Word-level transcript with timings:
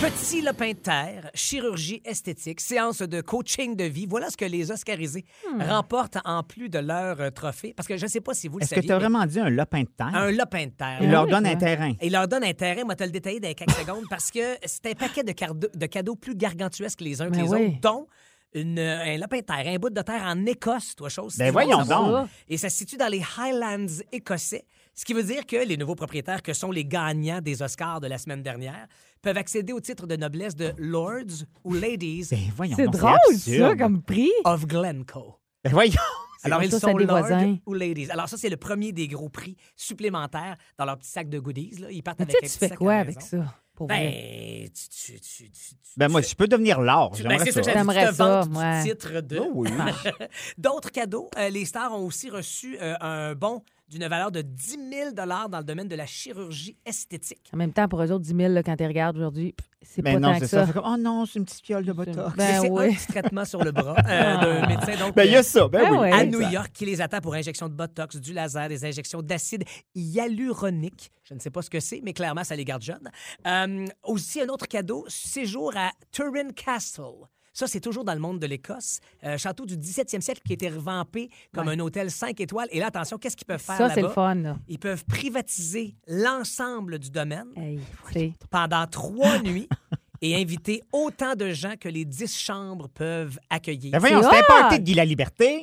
Petit 0.00 0.42
lopin 0.42 0.72
de 0.72 0.76
terre, 0.76 1.30
chirurgie 1.32 2.02
esthétique, 2.04 2.60
séance 2.60 2.98
de 3.00 3.22
coaching 3.22 3.74
de 3.74 3.84
vie. 3.84 4.04
Voilà 4.06 4.28
ce 4.28 4.36
que 4.36 4.44
les 4.44 4.70
Oscarisés 4.70 5.24
remportent 5.58 6.18
en 6.26 6.42
plus 6.42 6.68
de 6.68 6.78
leur 6.78 7.18
euh, 7.20 7.30
trophée. 7.30 7.72
Parce 7.74 7.88
que 7.88 7.96
je 7.96 8.04
ne 8.04 8.10
sais 8.10 8.20
pas 8.20 8.34
si 8.34 8.46
vous 8.46 8.58
le 8.58 8.64
Est-ce 8.64 8.70
que 8.70 8.76
saviez. 8.76 8.88
tu 8.88 8.92
as 8.92 8.96
mais 8.98 9.00
vraiment 9.08 9.24
dit 9.24 9.40
un 9.40 9.48
lopin 9.48 9.80
de 9.82 9.88
terre? 9.96 10.10
Un 10.14 10.30
lopin 10.32 10.66
de 10.66 10.72
terre. 10.72 10.98
Il 11.00 11.10
leur 11.10 11.26
donne 11.26 11.46
un 11.46 11.56
terrain. 11.56 11.92
Il 12.02 12.12
leur 12.12 12.28
donne 12.28 12.44
un 12.44 12.52
terrain, 12.52 12.84
moi, 12.84 12.94
te 12.94 13.04
le 13.04 13.10
détailler 13.10 13.40
dans 13.40 13.54
quelques 13.54 13.70
secondes, 13.72 14.04
parce 14.10 14.30
que 14.30 14.56
c'est 14.66 14.84
un 14.86 14.92
paquet 14.92 15.24
de, 15.24 15.32
cardo- 15.32 15.70
de 15.74 15.86
cadeaux 15.86 16.16
plus 16.16 16.36
gargantuesques 16.36 17.00
les 17.00 17.22
uns 17.22 17.30
que 17.30 17.36
les 17.36 17.48
oui. 17.54 17.66
autres, 17.68 17.80
dont 17.80 18.06
une, 18.52 18.78
un 18.78 19.16
lopin 19.16 19.38
de 19.38 19.42
terre, 19.44 19.64
un 19.66 19.76
bout 19.76 19.90
de 19.90 20.02
terre 20.02 20.22
en 20.24 20.44
Écosse, 20.44 20.94
toi, 20.94 21.08
chose. 21.08 21.36
Ben 21.38 21.50
voyons 21.50 21.84
ça 21.84 21.94
donc. 21.94 22.28
Et 22.48 22.58
ça 22.58 22.68
se 22.68 22.76
situe 22.76 22.96
dans 22.98 23.08
les 23.10 23.22
Highlands 23.38 23.86
écossais, 24.12 24.66
ce 24.96 25.04
qui 25.04 25.12
veut 25.14 25.22
dire 25.22 25.44
que 25.46 25.56
les 25.56 25.76
nouveaux 25.76 25.94
propriétaires, 25.94 26.42
que 26.42 26.52
sont 26.54 26.72
les 26.72 26.84
gagnants 26.84 27.40
des 27.40 27.62
Oscars 27.62 28.00
de 28.00 28.06
la 28.06 28.16
semaine 28.18 28.42
dernière, 28.42 28.86
peuvent 29.22 29.36
accéder 29.36 29.72
au 29.72 29.80
titre 29.80 30.06
de 30.06 30.16
noblesse 30.16 30.56
de 30.56 30.72
Lords 30.78 31.44
ou 31.64 31.74
Ladies 31.74 32.28
Ben 32.30 32.38
voyons 32.56 32.76
C'est 32.76 32.88
drôle, 32.88 33.14
ça, 33.36 33.76
comme 33.76 34.02
prix. 34.02 34.32
of 34.44 34.66
Glencoe. 34.66 35.38
Ben 35.64 35.70
voyons. 35.72 35.94
Alors, 36.44 36.62
ils 36.62 36.70
sont 36.72 36.96
Lords 36.96 37.20
voisins. 37.20 37.56
ou 37.66 37.74
Ladies. 37.74 38.10
Alors, 38.10 38.28
ça, 38.28 38.36
c'est 38.36 38.48
le 38.48 38.56
premier 38.56 38.92
des 38.92 39.08
gros 39.08 39.28
prix 39.28 39.56
supplémentaires 39.74 40.56
dans 40.78 40.84
leur 40.84 40.96
petit 40.96 41.10
sac 41.10 41.28
de 41.28 41.38
goodies. 41.38 41.76
Là. 41.80 41.88
Ils 41.90 42.02
partent 42.02 42.20
Mais 42.20 42.24
avec 42.26 42.36
tu 42.36 42.40
sais, 42.40 42.46
un 42.46 42.48
tu 42.48 42.52
petit 42.52 42.58
fais 42.58 42.68
sac 42.68 42.78
quoi 42.78 42.94
avec 42.94 43.20
ça? 43.20 43.54
Pour 43.74 43.88
vrai? 43.88 43.98
Ben, 43.98 44.68
tu, 44.70 45.20
tu, 45.20 45.50
tu, 45.50 45.50
Ben 45.96 46.08
moi, 46.08 46.22
tu- 46.22 46.30
je 46.30 46.34
peux 46.36 46.46
devenir 46.48 46.80
l'or. 46.80 47.14
J'aimerais 47.14 47.38
ben, 47.38 47.44
c'est 47.44 47.52
ça 47.52 47.62
ça. 47.62 47.72
J'aimerais 47.72 48.12
ça, 48.12 48.42
ouais. 48.46 48.82
titre 48.84 49.20
de... 49.20 49.38
Oh 49.38 49.50
oui. 49.54 49.68
D'autres 50.58 50.90
cadeaux, 50.90 51.28
euh, 51.36 51.48
les 51.50 51.64
stars 51.64 51.92
ont 51.92 52.06
aussi 52.06 52.30
reçu 52.30 52.78
euh, 52.80 52.94
un 53.00 53.34
bon 53.34 53.62
d'une 53.88 54.06
valeur 54.08 54.32
de 54.32 54.42
10 54.42 54.78
000 54.92 55.10
dans 55.12 55.58
le 55.58 55.64
domaine 55.64 55.88
de 55.88 55.94
la 55.94 56.06
chirurgie 56.06 56.76
esthétique. 56.84 57.50
En 57.52 57.56
même 57.56 57.72
temps, 57.72 57.88
pour 57.88 58.02
eux 58.02 58.10
autres, 58.10 58.24
10 58.24 58.34
000, 58.36 58.52
là, 58.52 58.62
quand 58.62 58.76
tu 58.76 58.84
regardes 58.86 59.16
aujourd'hui, 59.16 59.54
c'est 59.82 60.02
Ben 60.02 60.14
pas 60.14 60.20
non, 60.20 60.28
tant 60.28 60.34
c'est 60.34 60.40
que 60.40 60.46
ça. 60.46 60.66
ça. 60.66 60.72
Comme, 60.72 60.82
oh 60.84 60.96
non, 60.98 61.24
c'est 61.26 61.38
une 61.38 61.44
petite 61.44 61.64
fiole 61.64 61.84
de 61.84 61.92
botox. 61.92 62.36
Ben 62.36 62.60
c'est 62.60 62.68
un 62.68 62.72
oui. 62.72 62.94
petit 62.96 63.06
traitement 63.06 63.44
sur 63.44 63.62
le 63.62 63.70
bras 63.70 63.94
euh, 64.08 64.36
d'un 64.40 64.66
médecin. 64.66 64.96
Donc, 64.96 65.14
Ben 65.14 65.24
il 65.24 65.32
y 65.32 65.36
a 65.36 65.42
ça. 65.44 65.68
Ben 65.68 65.88
Ben 65.88 66.00
oui. 66.00 66.10
à. 66.10 66.24
New 66.26 66.40
York 66.40 66.70
qui 66.72 66.84
les 66.86 67.00
attend 67.00 67.20
pour 67.20 67.34
injection 67.34 67.68
de 67.68 67.74
botox, 67.74 68.16
du 68.16 68.32
laser, 68.32 68.68
des 68.68 68.84
injections 68.84 69.22
d'acide 69.22 69.62
hyaluronique. 69.94 71.12
Je 71.24 71.34
ne 71.34 71.38
sais 71.40 71.50
pas 71.50 71.62
ce 71.62 71.70
que 71.70 71.80
c'est, 71.80 72.00
mais 72.02 72.12
clairement, 72.12 72.44
ça 72.44 72.56
les 72.56 72.64
garde 72.64 72.82
jeunes. 72.82 73.08
Euh, 73.46 73.86
aussi, 74.04 74.40
un 74.40 74.48
autre 74.48 74.66
cadeau, 74.66 75.04
séjour 75.08 75.72
à 75.76 75.90
Turin 76.10 76.50
Castle. 76.50 77.04
Ça, 77.56 77.66
c'est 77.66 77.80
toujours 77.80 78.04
dans 78.04 78.12
le 78.12 78.20
monde 78.20 78.38
de 78.38 78.46
l'Écosse. 78.46 79.00
Euh, 79.24 79.38
château 79.38 79.64
du 79.64 79.78
17e 79.78 80.20
siècle 80.20 80.42
qui 80.44 80.52
a 80.52 80.54
été 80.54 80.68
revampé 80.68 81.30
comme 81.54 81.68
un 81.68 81.78
hôtel 81.78 82.10
5 82.10 82.38
étoiles. 82.38 82.68
Et 82.70 82.78
là, 82.80 82.88
attention, 82.88 83.16
qu'est-ce 83.16 83.34
qu'ils 83.34 83.46
peuvent 83.46 83.62
faire 83.62 83.78
Ça, 83.78 83.88
c'est 83.94 84.02
le 84.02 84.10
fun, 84.10 84.34
là. 84.34 84.58
Ils 84.68 84.78
peuvent 84.78 85.06
privatiser 85.06 85.94
l'ensemble 86.06 86.98
du 86.98 87.10
domaine 87.10 87.46
Hey, 87.56 87.80
pendant 88.50 88.86
trois 88.86 89.38
nuits 89.38 89.70
et 90.22 90.34
inviter 90.36 90.82
autant 90.92 91.34
de 91.34 91.50
gens 91.52 91.74
que 91.78 91.88
les 91.88 92.04
10 92.04 92.36
chambres 92.38 92.88
peuvent 92.88 93.38
accueillir. 93.50 93.92
Ben 93.92 93.98
voyons, 93.98 94.22
C'est 94.22 94.36
c'était 94.36 94.52
un 94.52 94.78
de 94.78 94.82
Guy 94.82 94.94
la 94.94 95.04
Liberté. 95.04 95.62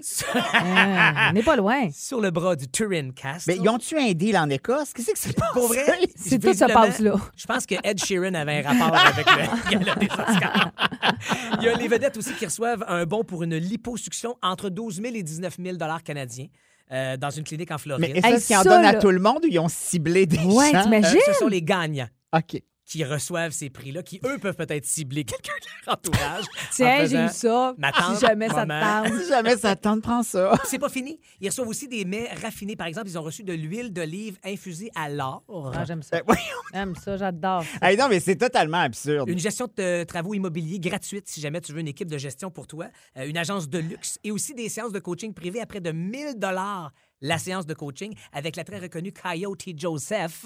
On 1.30 1.34
n'est 1.34 1.44
pas 1.44 1.56
loin. 1.56 1.90
Sur 1.94 2.22
le 2.22 2.32
bras 2.32 2.56
du 2.56 2.68
Turin 2.68 3.12
Castle. 3.12 3.44
Mais 3.52 3.58
ils 3.64 3.70
ont-tu 3.70 3.98
un 3.98 4.12
deal 4.14 4.38
en 4.38 4.50
Écosse? 4.50 4.94
Qu'est-ce 4.94 5.12
que 5.12 5.18
c'est 5.18 5.34
pas 5.38 5.50
Pour 5.54 5.68
vrai, 5.68 5.86
C'est 6.16 6.40
tout 6.40 6.54
se 6.54 6.66
passe 6.72 7.00
là. 7.00 7.16
Je 7.36 7.46
pense 7.46 7.66
que 7.66 7.76
Ed 7.84 8.04
Sheeran 8.04 8.34
avait 8.34 8.64
un 8.66 8.70
rapport 8.72 8.96
avec 8.98 9.26
le 9.26 9.72
gala 9.72 9.96
des 9.96 10.08
Oscars. 10.08 10.72
Il 11.60 11.64
y 11.64 11.68
a 11.70 11.76
les 11.76 11.88
vedettes 11.88 12.18
aussi 12.18 12.34
qui 12.34 12.46
reçoivent 12.46 12.84
un 12.88 13.06
bon 13.06 13.24
pour 13.24 13.44
une 13.44 13.56
liposuction 13.56 14.36
entre 14.42 14.70
12 14.70 15.02
000 15.02 15.16
et 15.16 15.24
19 15.24 15.58
000 15.64 15.78
canadiens 16.04 16.48
euh, 16.92 17.18
dans 17.18 17.30
une 17.30 17.44
clinique 17.44 17.72
en 17.72 17.78
Floride. 17.78 18.02
Mais 18.14 18.20
est-ce 18.20 18.28
Hey, 18.28 18.42
qu'ils 18.42 18.58
en 18.58 18.64
donnent 18.64 18.86
à 18.86 18.94
tout 18.96 19.10
le 19.12 19.20
monde 19.20 19.40
ou 19.44 19.48
ils 19.50 19.60
ont 19.60 19.70
ciblé 19.70 20.26
des 20.26 20.38
Ouais, 20.40 20.72
gens? 20.72 20.80
Euh, 20.80 20.84
t'imagines? 20.84 21.20
ce 21.26 21.34
sont 21.34 21.48
les 21.48 21.62
gagnants 21.62 22.08
OK. 22.36 22.62
Qui 22.86 23.04
reçoivent 23.04 23.52
ces 23.52 23.70
prix-là, 23.70 24.04
qui, 24.04 24.20
eux, 24.26 24.38
peuvent 24.40 24.56
peut-être 24.56 24.86
cibler 24.86 25.24
quelqu'un 25.26 25.54
de 25.54 25.86
leur 25.86 25.96
entourage. 25.96 26.44
en 26.44 26.72
Tiens, 26.72 27.06
j'ai 27.06 27.26
eu 27.26 27.30
ça. 27.30 27.74
Ma 27.78 27.92
tante, 27.92 28.16
si 28.16 28.26
jamais 28.26 28.50
ça 28.50 28.66
te 28.66 28.70
tente. 28.70 29.22
Si 29.22 29.30
jamais 29.30 29.58
ça 29.58 29.76
te 29.76 29.82
tente, 29.82 30.02
prends 30.02 30.24
ça. 30.24 30.54
C'est 30.66 30.80
pas 30.80 30.90
fini. 30.90 31.20
Ils 31.40 31.50
reçoivent 31.50 31.68
aussi 31.68 31.88
des 31.88 32.06
mets 32.06 32.30
raffinés. 32.42 32.76
Par 32.76 32.88
exemple, 32.88 33.08
ils 33.08 33.18
ont 33.18 33.24
reçu 33.24 33.44
de 33.44 33.54
l'huile 33.54 33.92
d'olive 33.92 34.38
infusée 34.44 34.90
à 34.96 35.10
l'or. 35.10 35.44
Ah, 35.76 35.86
j'aime 35.86 36.04
ça. 36.04 36.22
Ben. 36.24 36.36
J'aime 36.74 36.96
ça, 36.96 37.18
j'adore. 37.18 37.64
ça. 37.64 37.90
Hey, 37.90 37.98
non, 37.98 38.08
mais 38.10 38.20
c'est 38.20 38.36
totalement 38.36 38.80
absurde. 38.80 39.30
Une 39.30 39.40
gestion 39.40 39.68
de 39.68 39.84
euh, 39.84 40.06
travaux 40.06 40.34
immobiliers 40.34 40.80
gratuite 40.80 41.28
si 41.28 41.40
jamais 41.42 41.62
tu 41.62 41.72
veux 41.74 41.80
une 41.80 41.88
équipe 41.88 42.10
de 42.10 42.18
gestion 42.18 42.52
pour 42.52 42.68
toi, 42.68 42.88
euh, 43.18 43.28
une 43.28 43.38
agence 43.38 43.70
de 43.70 43.80
luxe 43.80 44.20
et 44.24 44.32
aussi 44.32 44.54
des 44.54 44.70
séances 44.70 44.92
de 44.92 45.00
coaching 45.00 45.34
privées 45.34 45.62
à 45.62 45.66
près 45.66 45.82
de 45.82 45.92
1000 45.92 46.36
dollars 46.38 46.92
la 47.24 47.40
séance 47.40 47.66
de 47.66 47.74
coaching 47.74 48.14
avec 48.34 48.56
la 48.56 48.64
très 48.64 48.78
reconnue 48.78 49.12
Coyote 49.12 49.64
Joseph. 49.76 50.44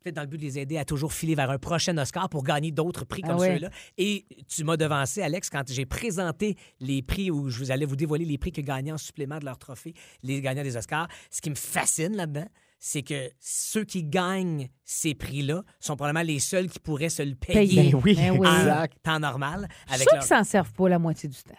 Peut-être 0.00 0.16
dans 0.16 0.22
le 0.22 0.26
but 0.28 0.38
de 0.38 0.42
les 0.42 0.58
aider 0.58 0.78
à 0.78 0.84
toujours 0.84 1.12
filer 1.12 1.36
vers 1.36 1.48
un 1.50 1.58
prochain 1.58 1.96
Oscar 1.96 2.28
pour 2.28 2.42
gagner 2.42 2.72
d'autres 2.72 3.04
prix 3.04 3.22
Ah 3.24 3.28
comme 3.28 3.38
ouais. 3.38 3.54
ceux-là. 3.54 3.70
Et 3.98 4.24
tu 4.48 4.64
m'as 4.64 4.76
devancé, 4.76 5.22
Alex, 5.22 5.48
quand 5.48 5.62
j'ai 5.70 5.86
présenté 5.86 6.56
les 6.80 7.02
prix 7.02 7.30
où 7.30 7.48
je 7.50 7.58
vous 7.60 7.70
allais 7.70 7.84
vous 7.86 7.94
dévoiler 7.94 8.24
les 8.24 8.36
prix 8.36 8.50
que 8.50 8.60
gagnaient 8.62 8.90
en 8.90 8.98
supplément 8.98 9.38
de 9.38 9.44
leur 9.44 9.58
trophée, 9.58 9.94
les 10.24 10.40
gagnants 10.40 10.64
des 10.64 10.76
Oscars. 10.76 11.06
Ce 11.30 11.40
qui 11.40 11.50
me 11.50 11.54
fascine 11.54 12.16
là-dedans, 12.16 12.48
c'est 12.80 13.02
que 13.04 13.30
ceux 13.38 13.84
qui 13.84 14.02
gagnent 14.02 14.68
ces 14.84 15.14
prix-là 15.14 15.62
sont 15.78 15.94
probablement 15.94 16.24
les 16.26 16.40
seuls 16.40 16.68
qui 16.68 16.80
pourraient 16.80 17.08
se 17.08 17.22
le 17.22 17.36
payer 17.36 17.76
Payer. 17.76 17.92
Ben 17.92 18.00
oui, 18.02 18.14
Ben 18.16 18.30
oui. 18.36 18.48
en 18.48 18.58
exact. 18.58 18.96
temps 19.04 19.20
normal. 19.20 19.68
Je 19.86 19.92
suis 19.92 19.94
Avec 19.94 20.10
leur... 20.10 20.18
qu'ils 20.20 20.28
s'en 20.36 20.42
servent 20.42 20.72
pas 20.72 20.88
la 20.88 20.98
moitié 20.98 21.28
du 21.28 21.40
temps. 21.44 21.54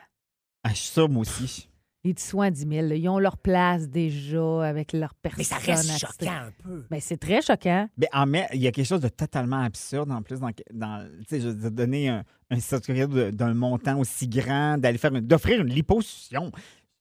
Ah, 0.66 0.70
je 0.72 0.76
suis 0.80 0.90
sûr, 0.90 1.08
moi 1.08 1.22
aussi. 1.22 1.70
Les 2.06 2.14
petits 2.14 2.26
soins 2.28 2.48
à 2.48 2.52
10 2.52 2.68
000, 2.68 2.88
là, 2.88 2.96
ils 2.96 3.08
ont 3.08 3.18
leur 3.18 3.38
place 3.38 3.88
déjà 3.88 4.66
avec 4.68 4.92
leur 4.92 5.14
personne. 5.16 5.38
Mais 5.38 5.44
ça 5.46 5.56
reste 5.58 5.98
choquant 6.00 6.32
un 6.34 6.52
peu. 6.62 6.86
Mais 6.92 7.00
c'est 7.00 7.16
très 7.16 7.42
choquant. 7.42 7.88
Ben, 7.98 8.10
en 8.12 8.26
mai, 8.26 8.46
il 8.54 8.62
y 8.62 8.68
a 8.68 8.72
quelque 8.74 8.86
chose 8.86 9.00
de 9.00 9.08
totalement 9.08 9.62
absurde 9.62 10.12
en 10.12 10.22
plus 10.22 10.40
dans, 10.42 10.50
dans 10.74 11.08
tu 11.20 11.26
sais, 11.30 11.40
je 11.40 11.48
veux 11.48 11.54
dire, 11.56 11.72
donner 11.72 12.10
un, 12.10 12.24
un 12.52 12.60
certificat 12.60 13.08
de- 13.08 13.30
d'un 13.32 13.54
montant 13.54 13.98
aussi 14.00 14.28
grand, 14.28 14.78
d'aller 14.78 14.98
faire 14.98 15.12
d'offrir 15.22 15.62
une 15.62 15.70
liposuction. 15.70 16.52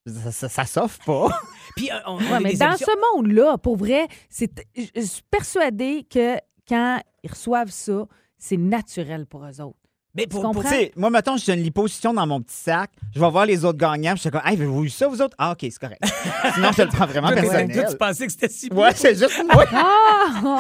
Ça, 0.07 0.31
ça, 0.33 0.49
ça 0.49 0.65
s'offre 0.67 1.05
pas. 1.05 1.37
Puis, 1.77 1.91
euh, 1.91 1.95
on, 2.07 2.13
on 2.15 2.19
Ouais, 2.19 2.33
a 2.35 2.41
mais 2.41 2.55
dans 2.55 2.69
émissions- 2.71 2.87
ce 2.87 3.17
monde-là, 3.17 3.59
pour 3.59 3.77
vrai, 3.77 4.07
c'est, 4.31 4.53
je 4.77 5.01
suis 5.01 5.23
persuadée 5.31 6.05
que 6.09 6.37
quand 6.69 7.01
ils 7.25 7.31
reçoivent 7.31 7.71
ça, 7.71 8.07
c'est 8.39 8.57
naturel 8.57 9.27
pour 9.27 9.45
eux 9.45 9.61
autres. 9.61 9.79
Mais 10.15 10.27
pour, 10.27 10.41
Tu 10.41 10.45
pour- 10.45 10.55
comprends? 10.55 10.69
Tu 10.71 10.77
sais, 10.77 10.93
moi, 10.95 11.09
mettons, 11.09 11.39
j'ai 11.39 11.55
une 11.55 11.63
liposuction 11.63 12.13
dans 12.13 12.27
mon 12.27 12.41
petit 12.43 12.55
sac. 12.55 12.91
Je 13.15 13.21
vais 13.21 13.31
voir 13.31 13.47
les 13.47 13.65
autres 13.65 13.79
gagnants. 13.79 14.11
puis 14.13 14.17
Je 14.19 14.21
suis 14.23 14.31
comme, 14.31 14.43
hey, 14.45 14.55
avez-vous 14.57 14.85
eu 14.85 14.91
ça, 14.91 15.07
vous 15.09 15.23
autres? 15.23 15.35
Ah, 15.39 15.53
OK, 15.53 15.59
c'est 15.63 15.79
correct. 15.79 16.03
Sinon, 16.55 16.69
je 16.77 16.83
le 16.83 16.89
prends 16.89 17.07
vraiment 17.07 17.29
personnel. 17.29 17.73
toi, 17.73 17.85
tu 17.85 17.97
pensais 17.97 18.27
que 18.27 18.33
c'était 18.33 18.49
si 18.51 18.69
Ouais, 18.73 18.91
c'est 18.95 19.15
juste 19.19 19.43
moi. 19.53 19.65
Ah! 19.75 20.59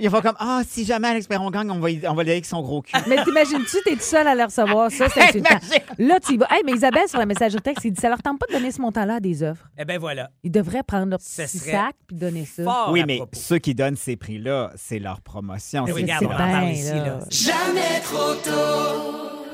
Ils 0.00 0.08
vont 0.08 0.20
comme, 0.20 0.36
ah, 0.38 0.62
si 0.68 0.84
jamais 0.84 1.08
Alex 1.08 1.26
Perron 1.26 1.50
gagne, 1.50 1.70
on 1.70 1.80
va, 1.80 1.90
y- 1.90 2.00
on 2.08 2.14
va 2.14 2.22
l'aider 2.22 2.32
avec 2.32 2.46
son 2.46 2.62
gros 2.62 2.82
cul. 2.82 2.92
mais 3.08 3.22
t'imagines-tu, 3.24 3.76
t'es 3.84 3.94
tout 3.96 4.00
seul 4.02 4.26
à 4.26 4.34
le 4.34 4.44
recevoir, 4.44 4.90
ça, 4.90 5.08
c'est 5.08 5.20
insultant. 5.28 5.58
Là, 5.98 6.20
tu 6.20 6.34
y 6.34 6.36
vas. 6.36 6.46
Hey, 6.50 6.62
mais 6.64 6.72
Isabelle, 6.72 7.08
sur 7.08 7.18
la 7.18 7.26
messagerie 7.26 7.60
texte, 7.62 7.84
il 7.84 7.92
dit 7.92 8.00
ça 8.00 8.08
leur 8.08 8.22
tente 8.22 8.38
pas 8.38 8.46
de 8.46 8.52
donner 8.52 8.70
ce 8.70 8.80
montant-là 8.80 9.16
à 9.16 9.20
des 9.20 9.42
œuvres. 9.42 9.68
Eh 9.78 9.84
bien, 9.84 9.98
voilà. 9.98 10.30
Ils 10.44 10.50
devraient 10.52 10.82
prendre 10.84 11.06
leur 11.10 11.20
Ce 11.20 11.42
petit 11.42 11.58
serait 11.58 11.72
sac 11.72 11.96
puis 12.06 12.16
donner 12.16 12.44
ça. 12.46 12.62
Fort 12.64 12.90
Oui, 12.92 13.00
à 13.02 13.06
mais 13.06 13.16
propos. 13.16 13.32
ceux 13.38 13.58
qui 13.58 13.74
donnent 13.74 13.96
ces 13.96 14.16
prix-là, 14.16 14.70
c'est 14.76 14.98
leur 15.00 15.20
promotion. 15.20 15.84
Mais 15.86 15.92
C'est- 15.92 16.00
regarde, 16.00 16.24
on 16.24 16.32
en 16.32 16.36
parle 16.36 16.60
bien, 16.60 16.70
ici. 16.70 16.90
là. 16.90 17.04
Là. 17.04 17.18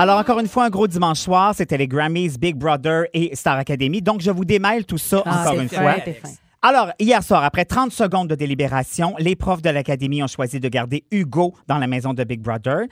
Alors, 0.00 0.18
encore 0.20 0.38
une 0.38 0.46
fois, 0.46 0.64
un 0.64 0.70
gros 0.70 0.86
dimanche 0.86 1.18
soir, 1.18 1.54
c'était 1.56 1.76
les 1.76 1.88
Grammys, 1.88 2.38
Big 2.38 2.54
Brother 2.54 3.06
et 3.12 3.34
Star 3.34 3.58
Academy. 3.58 4.00
Donc, 4.00 4.20
je 4.20 4.30
vous 4.30 4.44
démêle 4.44 4.84
tout 4.84 4.98
ça 4.98 5.22
Ah, 5.26 5.40
encore 5.42 5.60
une 5.60 5.68
fois. 5.68 5.96
Alors, 6.62 6.90
hier 7.00 7.22
soir, 7.22 7.42
après 7.44 7.64
30 7.64 7.92
secondes 7.92 8.28
de 8.28 8.34
délibération, 8.36 9.14
les 9.18 9.34
profs 9.36 9.62
de 9.62 9.70
l'Académie 9.70 10.22
ont 10.22 10.28
choisi 10.28 10.58
de 10.60 10.68
garder 10.68 11.04
Hugo 11.12 11.54
dans 11.68 11.78
la 11.78 11.86
maison 11.86 12.14
de 12.14 12.22
Big 12.24 12.40
Brother, 12.40 12.86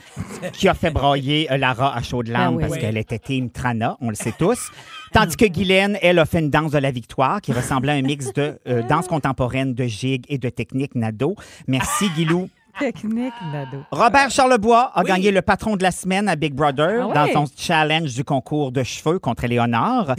qui 0.53 0.69
a 0.69 0.75
fait 0.75 0.91
broyer 0.91 1.51
euh, 1.53 1.57
Lara 1.57 1.97
à 1.97 2.01
chaudes 2.03 2.29
larmes 2.29 2.55
Ah 2.55 2.57
oui. 2.57 2.61
parce 2.63 2.73
Oui. 2.75 2.79
qu'elle 2.81 2.97
était 2.97 3.19
Team 3.19 3.51
Trana, 3.51 3.97
on 4.01 4.09
le 4.09 4.15
sait 4.15 4.35
tous. 4.39 4.71
Tandis 5.13 5.37
que 5.37 5.47
Guylaine, 5.47 5.99
elle, 6.03 6.19
a 6.21 6.27
fait 6.27 6.39
une 6.41 6.51
danse 6.51 6.71
de 6.73 6.79
la 6.79 6.91
victoire 6.93 7.41
qui 7.41 7.53
ressemblait 7.53 7.93
à 7.93 7.95
un 7.97 8.03
mix 8.03 8.33
de 8.35 8.59
euh, 8.69 8.83
danse 8.83 9.09
contemporaine, 9.09 9.75
de 9.75 9.85
gigue 9.85 10.25
et 10.29 10.39
de 10.39 10.49
technique 10.49 10.95
Nado. 10.95 11.35
Merci, 11.67 12.09
Guilou. 12.17 12.49
Technique, 12.79 13.33
Nado. 13.53 13.79
Robert 13.91 14.31
Charlebois 14.31 14.91
a 14.95 15.03
Oui. 15.03 15.09
gagné 15.09 15.31
le 15.31 15.43
patron 15.43 15.77
de 15.77 15.83
la 15.83 15.91
semaine 15.91 16.29
à 16.29 16.37
Big 16.37 16.53
Brother 16.55 17.01
Ah 17.03 17.07
ouais? 17.25 17.33
dans 17.33 17.47
son 17.47 17.53
challenge 17.57 18.15
du 18.15 18.25
concours 18.25 18.73
de 18.73 18.83
cheveux 18.83 19.19
contre 19.19 19.45
Éléonore. 19.45 20.15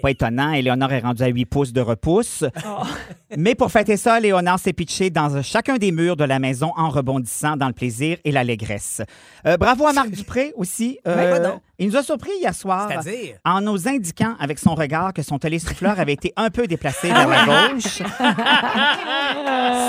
Pas 0.00 0.10
étonnant, 0.10 0.52
Éléonore 0.52 0.92
est 0.92 1.00
rendue 1.00 1.22
à 1.22 1.26
8 1.26 1.44
pouces 1.44 1.72
de 1.74 1.82
repousse. 1.82 2.44
Mais 3.36 3.54
pour 3.54 3.70
fêter 3.70 3.98
ça, 3.98 4.18
Léonard 4.20 4.58
s'est 4.58 4.72
pitché 4.72 5.10
dans 5.10 5.42
chacun 5.42 5.76
des 5.76 5.92
murs 5.92 6.16
de 6.16 6.24
la 6.24 6.38
maison 6.38 6.72
en 6.76 6.88
rebondissant 6.88 7.56
dans 7.58 7.66
le 7.66 7.74
plaisir 7.74 8.16
et 8.24 8.32
l'allégresse. 8.32 9.02
Euh, 9.46 9.58
bravo 9.58 9.86
à 9.86 9.92
Marc 9.92 10.10
Dupré 10.12 10.54
aussi. 10.56 10.98
Euh, 11.06 11.38
Ben, 11.38 11.42
donc. 11.42 11.60
il 11.78 11.88
nous 11.88 11.96
a 11.96 12.02
surpris 12.02 12.30
hier 12.40 12.54
soir 12.54 12.88
en 13.44 13.60
nous 13.60 13.86
indiquant 13.86 14.34
avec 14.40 14.58
son 14.58 14.74
regard 14.74 15.12
que 15.12 15.22
son 15.22 15.38
télésouffleur 15.38 16.00
avait 16.00 16.14
été 16.14 16.32
un 16.36 16.48
peu 16.48 16.66
déplacé 16.66 17.08
vers 17.08 17.28
la 17.28 17.44
gauche. 17.44 18.02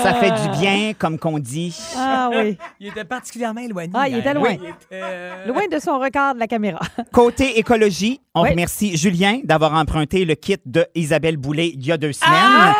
Ça 0.02 0.14
fait 0.14 0.32
du 0.32 0.58
bien, 0.58 0.92
comme 0.98 1.18
qu'on 1.18 1.38
dit. 1.38 1.76
Ah 1.96 2.28
oui. 2.34 2.58
Il 2.78 2.88
était 2.88 3.04
particulièrement 3.04 3.60
éloigné. 3.60 3.92
Ah, 3.94 4.08
il 4.08 4.18
était 4.18 4.34
loin. 4.34 4.50
Oui, 4.50 4.58
il 4.62 4.68
était, 4.68 5.02
euh, 5.02 5.46
Loin 5.46 5.62
de 5.70 5.78
son 5.78 5.98
regard 5.98 6.34
de 6.34 6.40
la 6.40 6.46
caméra. 6.46 6.80
Côté 7.12 7.58
écologie, 7.58 8.20
on 8.34 8.42
Oui. 8.42 8.50
remercie 8.50 8.96
Julien 8.96 9.40
d'avoir 9.44 9.72
emprunté 9.74 10.24
le 10.24 10.34
kit 10.34 10.56
de 10.66 10.86
Isabelle 10.94 11.36
Boulay 11.36 11.68
il 11.74 11.86
y 11.86 11.92
a 11.92 11.96
deux 11.96 12.12
semaines. 12.12 12.32
Ah! 12.34 12.74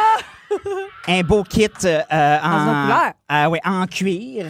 Un 1.06 1.20
beau 1.22 1.42
kit 1.42 1.68
euh, 1.84 2.00
en, 2.42 2.64
couleur. 2.84 3.12
Ah 3.28 3.50
ouais, 3.50 3.60
en 3.62 3.86
cuir, 3.86 4.46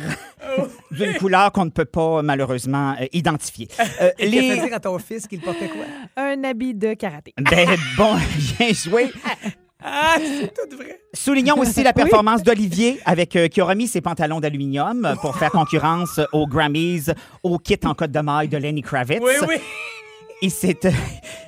d'une 0.92 1.14
couleur 1.14 1.50
qu'on 1.50 1.64
ne 1.64 1.70
peut 1.70 1.84
pas 1.84 2.22
malheureusement 2.22 2.94
euh, 3.00 3.06
identifier. 3.12 3.66
Euh, 4.00 4.10
les- 4.20 4.54
dire 4.60 4.72
à 4.72 4.78
ton 4.78 4.96
fils 5.00 5.26
qu'il 5.26 5.40
portait 5.40 5.66
quoi? 5.68 5.84
Un 6.16 6.44
habit 6.44 6.74
de 6.74 6.94
karaté. 6.94 7.34
Ben, 7.38 7.68
bon, 7.96 8.14
bien 8.58 8.72
joué. 8.72 9.10
Ah, 9.82 10.14
c'est 10.18 10.54
tout 10.54 10.76
vrai. 10.76 11.00
Soulignons 11.12 11.58
aussi 11.58 11.82
la 11.82 11.92
performance 11.92 12.44
d'Olivier 12.44 13.00
avec 13.04 13.34
euh, 13.34 13.48
qui 13.48 13.60
aura 13.60 13.74
mis 13.74 13.88
ses 13.88 14.00
pantalons 14.00 14.38
d'aluminium 14.38 15.04
euh, 15.04 15.16
pour 15.16 15.36
faire 15.36 15.50
concurrence 15.50 16.20
aux 16.32 16.46
Grammys 16.46 17.06
au 17.42 17.58
kit 17.58 17.78
en 17.84 17.94
côte 17.94 18.12
de 18.12 18.20
maille 18.20 18.48
de 18.48 18.56
Lenny 18.58 18.82
Kravitz. 18.82 19.20
Oui, 19.20 19.32
oui. 19.48 19.56
Il 20.42 20.50
s'est 20.50 20.78
euh, 20.84 20.90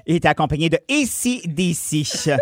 il 0.06 0.16
était 0.16 0.28
accompagné 0.28 0.68
de 0.70 0.78
ACDC. 0.88 2.38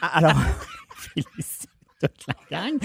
Alors, 0.02 0.36
félicite 0.96 1.70
toute 2.00 2.26
la 2.28 2.34
gang. 2.50 2.78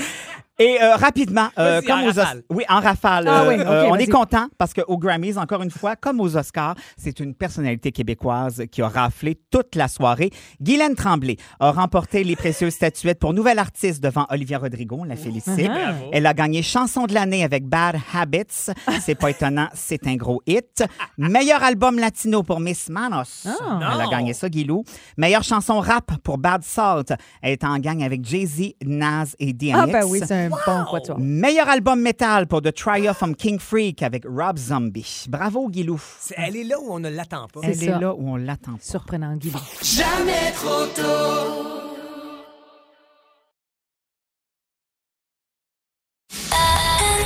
Et 0.62 0.82
euh, 0.82 0.96
rapidement, 0.96 1.48
euh, 1.58 1.82
comme 1.82 2.00
en 2.02 2.06
aux 2.06 2.10
Os- 2.10 2.18
rafale. 2.20 2.44
oui, 2.50 2.64
en 2.70 2.80
rafale, 2.80 3.28
Ah 3.28 3.42
euh, 3.44 3.48
oui, 3.50 3.56
euh, 3.60 3.88
on 3.90 3.96
est 3.96 4.08
content 4.08 4.48
parce 4.58 4.74
qu'aux 4.74 4.98
Grammys, 4.98 5.38
encore 5.38 5.62
une 5.64 5.72
fois, 5.72 5.96
comme 5.96 6.20
aux 6.22 6.38
Oscars, 6.38 6.76
c'est 6.98 7.20
une 7.20 7.34
personnalité 7.34 7.92
québécoise 7.92 8.64
qui 8.72 8.82
a 8.82 8.88
raflé 8.88 9.40
toute 9.50 9.76
la 9.76 9.88
soirée. 9.88 10.30
Guylaine 10.62 10.96
Tremblay 10.96 11.38
a 11.60 11.72
remporté 11.72 12.24
les 12.24 12.36
précieuses 12.36 12.74
statuettes 12.74 13.20
pour 13.20 13.34
nouvelle 13.34 13.60
artiste 13.60 14.04
devant 14.04 14.26
Olivia 14.30 14.60
Rodrigo. 14.60 14.98
On 15.00 15.04
la 15.04 15.16
félicite. 15.16 15.70
Ah. 15.74 15.94
Elle 16.12 16.26
a 16.26 16.34
gagné 16.34 16.62
chanson 16.62 17.06
de 17.08 17.14
l'année 17.14 17.44
avec 17.44 17.66
Bad 17.66 17.96
Habits. 18.14 18.72
C'est 19.02 19.16
pas 19.16 19.32
étonnant, 19.32 19.68
c'est 19.74 20.06
un 20.08 20.16
gros 20.16 20.42
hit. 20.46 20.84
Meilleur 21.18 21.64
album 21.64 21.98
latino 21.98 22.44
pour 22.44 22.60
Miss 22.60 22.90
Manos. 22.90 23.48
Ah. 23.48 23.80
Elle 23.96 24.02
a 24.02 24.08
gagné 24.08 24.34
ça, 24.34 24.48
Guilou. 24.50 24.84
Meilleure 25.18 25.44
chanson 25.44 25.80
rap 25.80 26.12
pour 26.24 26.38
Bad 26.38 26.64
Salt. 26.64 27.14
Elle 27.42 27.54
est 27.54 27.64
en 27.64 27.78
gang 27.80 28.04
avec 28.04 28.24
Jay-Z, 28.24 28.74
Nas 28.86 29.34
et 29.40 29.54
DMX. 29.54 29.76
Ah 29.76 29.88
ben 29.88 30.06
oui, 30.08 30.20
c'est 30.26 30.46
un 30.46 30.50
bon 30.66 30.86
quatuor. 30.90 31.18
Meilleur 31.20 31.70
album 31.70 32.02
métal 32.02 32.48
pour 32.48 32.62
The 32.62 32.74
Triumph 32.74 33.18
from 33.18 33.36
King 33.36 33.60
Freak 33.60 34.04
avec 34.04 34.24
Rob 34.28 34.58
Zombie. 34.58 35.26
Bravo, 35.30 35.70
Guilou. 35.70 36.02
Elle 36.36 36.56
est 36.58 36.64
là 36.64 36.80
où 36.80 36.92
on 36.92 37.00
ne 37.00 37.10
l'attend 37.10 37.48
pas? 37.48 37.62
Elle 37.64 37.84
est 37.84 38.00
là 38.00 38.14
où 38.14 38.30
on 38.30 38.36
l'attend. 38.36 38.74
pas. 38.74 38.78
Surprenant, 38.82 39.36
Guy. 39.36 39.52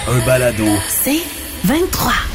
Un 0.07 0.25
balado. 0.25 0.65
C'est 0.87 1.23
23. 1.63 2.34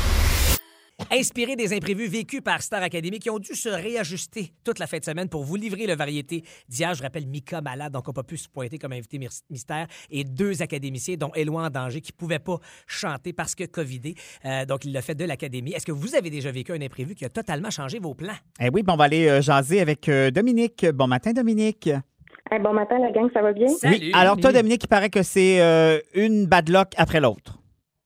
Inspiré 1.13 1.57
des 1.57 1.73
imprévus 1.73 2.07
vécus 2.07 2.41
par 2.41 2.63
Star 2.63 2.83
Academy 2.83 3.19
qui 3.19 3.31
ont 3.31 3.39
dû 3.39 3.55
se 3.55 3.69
réajuster 3.69 4.53
toute 4.65 4.79
la 4.79 4.87
fin 4.87 4.99
de 4.99 5.05
semaine 5.05 5.29
pour 5.29 5.45
vous 5.45 5.57
livrer 5.57 5.87
le 5.87 5.95
variété 5.95 6.45
d'hier. 6.69 6.95
Je 6.95 7.03
rappelle 7.03 7.27
Mika 7.27 7.61
malade, 7.61 7.93
donc 7.93 8.07
on 8.07 8.11
n'a 8.11 8.15
pas 8.15 8.23
pu 8.23 8.37
se 8.37 8.49
pointer 8.49 8.79
comme 8.79 8.93
invité 8.93 9.19
mystère, 9.51 9.87
et 10.11 10.25
deux 10.25 10.63
académiciens, 10.63 11.17
dont 11.17 11.33
Éloi 11.35 11.65
en 11.65 11.71
danger, 11.71 12.01
qui 12.01 12.13
ne 12.13 12.17
pouvaient 12.17 12.39
pas 12.39 12.59
chanter 12.87 13.33
parce 13.33 13.55
que 13.55 13.65
Covidé. 13.65 14.15
Euh, 14.45 14.65
donc, 14.67 14.85
il 14.85 14.93
l'a 14.93 15.03
fait 15.03 15.15
de 15.15 15.25
l'Académie. 15.25 15.73
Est-ce 15.73 15.87
que 15.87 15.93
vous 15.93 16.15
avez 16.15 16.31
déjà 16.31 16.51
vécu 16.51 16.73
un 16.73 16.81
imprévu 16.81 17.15
qui 17.15 17.25
a 17.25 17.29
totalement 17.29 17.71
changé 17.71 17.99
vos 17.99 18.15
plans? 18.15 18.35
Eh 18.61 18.69
oui, 18.73 18.83
ben 18.83 18.95
on 18.95 18.97
va 18.97 19.05
aller 19.05 19.29
euh, 19.29 19.41
jaser 19.41 19.81
avec 19.81 20.09
euh, 20.09 20.31
Dominique. 20.31 20.87
Bon 20.95 21.07
matin, 21.07 21.33
Dominique. 21.33 21.89
Hey, 22.51 22.59
bon 22.61 22.73
matin, 22.73 22.99
la 22.99 23.13
gang, 23.13 23.31
ça 23.33 23.43
va 23.43 23.53
bien? 23.53 23.69
Salut! 23.69 23.97
Oui. 24.01 24.11
Alors, 24.13 24.37
toi, 24.37 24.53
Dominique, 24.53 24.83
il 24.83 24.89
paraît 24.89 25.11
que 25.11 25.23
c'est 25.23 25.61
euh, 25.61 26.01
une 26.15 26.47
bad 26.47 26.69
luck 26.69 26.89
après 26.97 27.21
l'autre. 27.21 27.60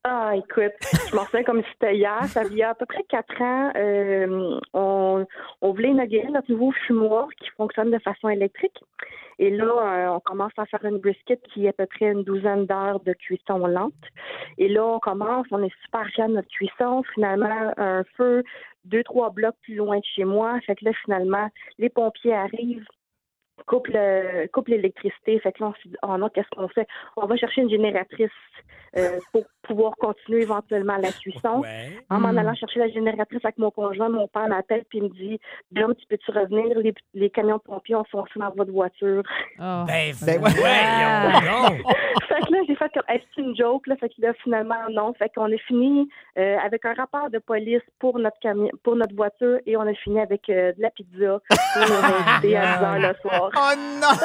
Ah, 0.07 0.33
écoute, 0.35 0.73
je 1.09 1.15
m'en 1.15 1.25
souviens 1.25 1.43
comme 1.43 1.63
si 1.63 1.69
c'était 1.71 1.95
hier. 1.95 2.23
Ça 2.25 2.43
il 2.43 2.55
y 2.55 2.61
a 2.61 2.69
à 2.69 2.75
peu 2.75 2.85
près 2.85 3.01
quatre 3.09 3.41
ans, 3.41 3.71
euh, 3.75 4.59
on, 4.71 5.25
on 5.61 5.71
voulait 5.71 5.89
inaugurer 5.89 6.27
notre 6.27 6.51
nouveau 6.51 6.71
fumoir 6.85 7.27
qui 7.39 7.49
fonctionne 7.57 7.89
de 7.89 7.97
façon 7.97 8.29
électrique. 8.29 8.79
Et 9.39 9.49
là, 9.49 9.65
euh, 9.65 10.07
on 10.09 10.19
commence 10.19 10.51
à 10.57 10.67
faire 10.67 10.85
une 10.85 10.99
brisket 10.99 11.41
qui 11.51 11.65
est 11.65 11.69
à 11.69 11.73
peu 11.73 11.87
près 11.87 12.11
une 12.11 12.23
douzaine 12.23 12.67
d'heures 12.67 12.99
de 12.99 13.13
cuisson 13.13 13.65
lente. 13.65 13.93
Et 14.59 14.69
là, 14.69 14.85
on 14.85 14.99
commence, 14.99 15.47
on 15.49 15.63
est 15.63 15.73
super 15.83 16.05
fiers 16.09 16.27
de 16.27 16.33
notre 16.33 16.49
cuisson. 16.49 17.01
Finalement, 17.15 17.73
un 17.77 18.03
feu 18.15 18.43
deux, 18.85 19.03
trois 19.03 19.31
blocs 19.31 19.55
plus 19.63 19.75
loin 19.75 19.97
de 19.97 20.05
chez 20.15 20.23
moi. 20.23 20.59
Fait 20.67 20.75
que 20.75 20.85
là, 20.85 20.91
finalement, 21.03 21.49
les 21.79 21.89
pompiers 21.89 22.35
arrivent, 22.35 22.85
coupent 23.67 23.87
le- 23.87 24.47
coupent 24.47 24.67
l'électricité. 24.67 25.39
Fait 25.39 25.51
que 25.51 25.63
là, 25.63 25.69
on 25.69 25.73
s'est 25.73 25.89
dit, 25.89 25.97
oh 26.03 26.17
non, 26.17 26.29
qu'est-ce 26.29 26.49
qu'on 26.55 26.67
fait? 26.67 26.87
On 27.17 27.25
va 27.25 27.35
chercher 27.37 27.61
une 27.61 27.69
génératrice 27.69 28.29
euh, 28.97 29.19
pour 29.31 29.43
pouvoir 29.63 29.93
continuer 29.97 30.43
éventuellement 30.43 30.97
la 30.97 31.11
cuisson. 31.11 31.61
Ouais. 31.61 31.89
En 32.09 32.19
m'en 32.19 32.29
Hmm. 32.31 32.37
allant 32.37 32.53
chercher 32.55 32.79
la 32.79 32.89
génératrice 32.89 33.43
avec 33.43 33.57
mon 33.57 33.71
conjoint, 33.71 34.09
mon 34.09 34.27
père 34.27 34.47
m'appelle 34.47 34.83
puis 34.89 34.99
il 34.99 35.03
me 35.05 35.09
dit 35.09 35.39
Dom, 35.71 35.95
tu 35.95 36.05
peux-tu 36.07 36.31
revenir? 36.31 36.77
Les, 36.79 36.93
les 37.13 37.29
camions 37.29 37.57
de 37.57 37.61
pompiers 37.61 37.95
ont 37.95 38.03
foncé 38.05 38.31
dans 38.37 38.51
votre 38.51 38.71
voiture. 38.71 39.23
Ah. 39.59 39.85
Ben, 39.87 40.13
Ben, 40.25 40.41
Ah. 40.43 41.39
donc. 41.41 41.77
fait 42.27 42.41
que 42.47 42.51
là, 42.53 42.59
j'ai 42.67 42.75
fait 42.75 42.91
comme 42.93 43.03
est-ce 43.09 43.41
une 43.41 43.55
joke? 43.55 43.87
Là? 43.87 43.95
Fait 43.97 44.09
que 44.09 44.15
là, 44.19 44.33
finalement, 44.43 44.75
non. 44.91 45.13
Fait 45.13 45.29
qu'on 45.33 45.51
a 45.51 45.57
fini 45.57 46.07
euh, 46.37 46.57
avec 46.63 46.85
un 46.85 46.93
rapport 46.93 47.29
de 47.29 47.39
police 47.39 47.81
pour 47.99 48.19
notre 48.19 48.37
camion 48.39 48.69
pour 48.83 48.95
notre 48.95 49.15
voiture 49.15 49.59
et 49.65 49.75
on 49.77 49.81
a 49.81 49.93
fini 49.95 50.19
avec 50.19 50.47
euh, 50.49 50.73
de 50.73 50.81
la 50.81 50.89
pizza 50.91 51.39
pour 51.49 51.81
nos 51.81 52.03
invités 52.43 52.57
à 52.57 52.77
10 52.77 52.83
heures 52.83 52.99
le 52.99 53.15
soir. 53.21 53.44
Oh 53.55 53.73
non! 54.01 54.17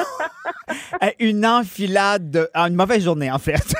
Euh, 1.03 1.07
une 1.19 1.45
enfilade, 1.45 2.29
de- 2.31 2.49
ah, 2.53 2.67
une 2.69 2.75
mauvaise 2.75 3.03
journée, 3.03 3.29
en 3.29 3.39
fait. 3.39 3.73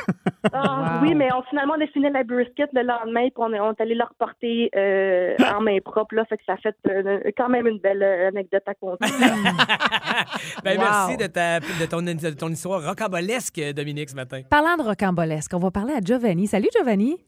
Ah, 0.51 0.99
Wow. 1.01 1.07
Oui, 1.07 1.15
mais 1.15 1.29
on, 1.33 1.41
finalement, 1.43 1.75
on 1.77 1.81
a 1.81 1.87
fini 1.87 2.09
la 2.11 2.23
brisket 2.23 2.69
le 2.73 2.81
lendemain, 2.81 3.25
puis 3.25 3.33
on 3.37 3.53
est, 3.53 3.59
on 3.59 3.71
est 3.71 3.79
allé 3.81 3.95
le 3.95 4.03
reporter 4.03 4.69
euh, 4.75 5.35
en 5.55 5.61
main 5.61 5.77
propre, 5.83 6.15
là, 6.15 6.25
fait 6.25 6.37
que 6.37 6.43
ça 6.45 6.57
fait 6.57 6.75
euh, 6.89 7.19
quand 7.37 7.47
même 7.47 7.67
une 7.67 7.79
belle 7.79 8.03
anecdote 8.03 8.63
à 8.65 8.73
compter. 8.73 9.05
ben, 10.63 10.77
Wow. 10.77 10.83
merci 10.83 11.17
de, 11.17 11.27
ta, 11.27 11.59
de, 11.59 11.85
ton, 11.85 12.01
de 12.01 12.29
ton 12.33 12.49
histoire 12.49 12.83
rocambolesque, 12.85 13.61
Dominique, 13.73 14.09
ce 14.09 14.15
matin. 14.15 14.41
Parlant 14.49 14.75
de 14.77 14.83
rocambolesque, 14.83 15.51
on 15.53 15.59
va 15.59 15.71
parler 15.71 15.93
à 15.93 15.99
Giovanni. 16.01 16.47
Salut, 16.47 16.69
Giovanni. 16.75 17.23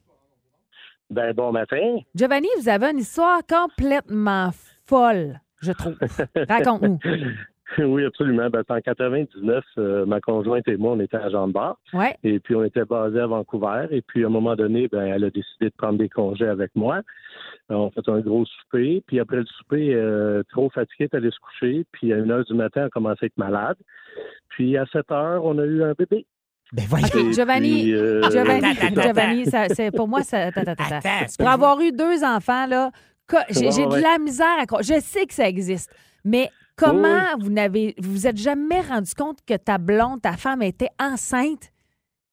Ben, 1.10 1.33
bon 1.33 1.51
matin. 1.51 1.98
Giovanni, 2.15 2.48
vous 2.60 2.68
avez 2.68 2.88
une 2.92 3.00
histoire 3.00 3.39
complètement 3.48 4.50
folle, 4.86 5.39
je 5.62 5.71
trouve. 5.71 5.95
Raconte-nous. 6.50 7.00
oui, 7.77 8.06
absolument. 8.06 8.50
Ben, 8.50 8.63
en 8.68 8.81
99, 8.81 9.63
euh, 9.77 10.06
ma 10.06 10.19
conjointe 10.19 10.68
et 10.68 10.77
moi, 10.77 10.92
on 10.94 11.00
était 11.00 11.18
à 11.18 11.30
Jean 11.30 11.48
de 11.48 11.54
Bar. 11.54 11.77
Ouais. 11.94 12.15
Et 12.24 12.39
puis, 12.39 12.56
on 12.56 12.63
était 12.63 12.86
basés 12.86 13.19
à 13.19 13.27
Vancouver. 13.27 13.88
Et 13.92 14.01
puis, 14.01 14.24
à 14.24 14.27
un 14.27 14.30
moment 14.30 14.56
donné, 14.56 14.88
ben, 14.89 15.01
elle 15.06 15.24
a 15.24 15.30
décidé 15.30 15.65
de 15.69 15.74
prendre 15.77 15.98
des 15.98 16.10
congés 16.10 16.48
avec 16.48 16.72
moi. 16.75 16.98
Euh, 17.72 17.75
On 17.75 17.89
fait 17.91 18.08
un 18.10 18.20
gros 18.20 18.46
souper. 18.46 19.03
Puis, 19.08 19.20
après 19.20 19.38
le 19.38 19.46
souper, 19.46 19.93
euh, 19.93 20.43
trop 20.51 20.70
fatiguée, 20.70 21.08
elle 21.12 21.20
est 21.20 21.24
allée 21.24 21.32
se 21.32 21.39
coucher. 21.39 21.86
Puis, 21.93 22.12
à 22.13 22.17
1 22.17 22.29
heure 22.29 22.43
du 22.46 22.53
matin, 22.53 22.82
elle 22.82 22.88
a 22.88 22.89
commencé 22.89 23.20
à 23.24 23.25
être 23.27 23.38
malade. 23.38 23.77
Puis, 24.50 24.77
à 24.77 24.86
7 24.88 25.10
heures, 25.12 25.46
on 25.46 25.58
a 25.58 25.63
eu 25.65 25.84
un 25.84 25.93
bébé. 25.98 26.25
Ben 26.74 26.86
voyons. 26.88 27.05
OK, 27.08 27.15
Et 27.15 27.34
Giovanni, 27.34 27.82
puis, 27.84 27.93
euh, 27.96 28.22
Giovanni, 28.32 28.65
Attends, 28.65 28.88
attends, 28.88 29.01
Giovanni, 29.03 29.46
ça- 29.46 29.70
c'est, 29.70 29.91
pour 29.96 30.08
moi, 30.08 30.24
ça, 30.24 30.39
attends, 30.48 30.62
attends, 30.62 30.72
attends. 30.84 30.96
Attends, 30.98 31.25
tu 31.29 31.38
peux- 31.38 31.43
Pour 31.43 31.50
avoir 31.53 31.79
eu 31.82 31.91
deux 31.91 32.24
enfants, 32.24 32.65
là, 32.67 32.89
j'ai, 33.50 33.62
de 33.70 34.01
la 34.01 34.17
misère 34.20 34.58
à 34.60 34.65
croire. 34.65 34.82
Je 34.84 35.00
sais 35.00 35.25
que 35.25 35.34
ça 35.34 35.48
existe, 35.48 35.93
mais 36.25 36.50
comment 36.75 37.38
vous 37.39 37.50
n'avez, 37.51 37.96
vous 38.00 38.12
vous 38.12 38.27
êtes 38.27 38.38
jamais 38.38 38.82
rendu 38.82 39.13
compte 39.15 39.39
que 39.46 39.56
ta 39.56 39.77
blonde, 39.77 40.22
ta 40.22 40.34
femme 40.34 40.62
était 40.62 40.89
enceinte? 41.00 41.72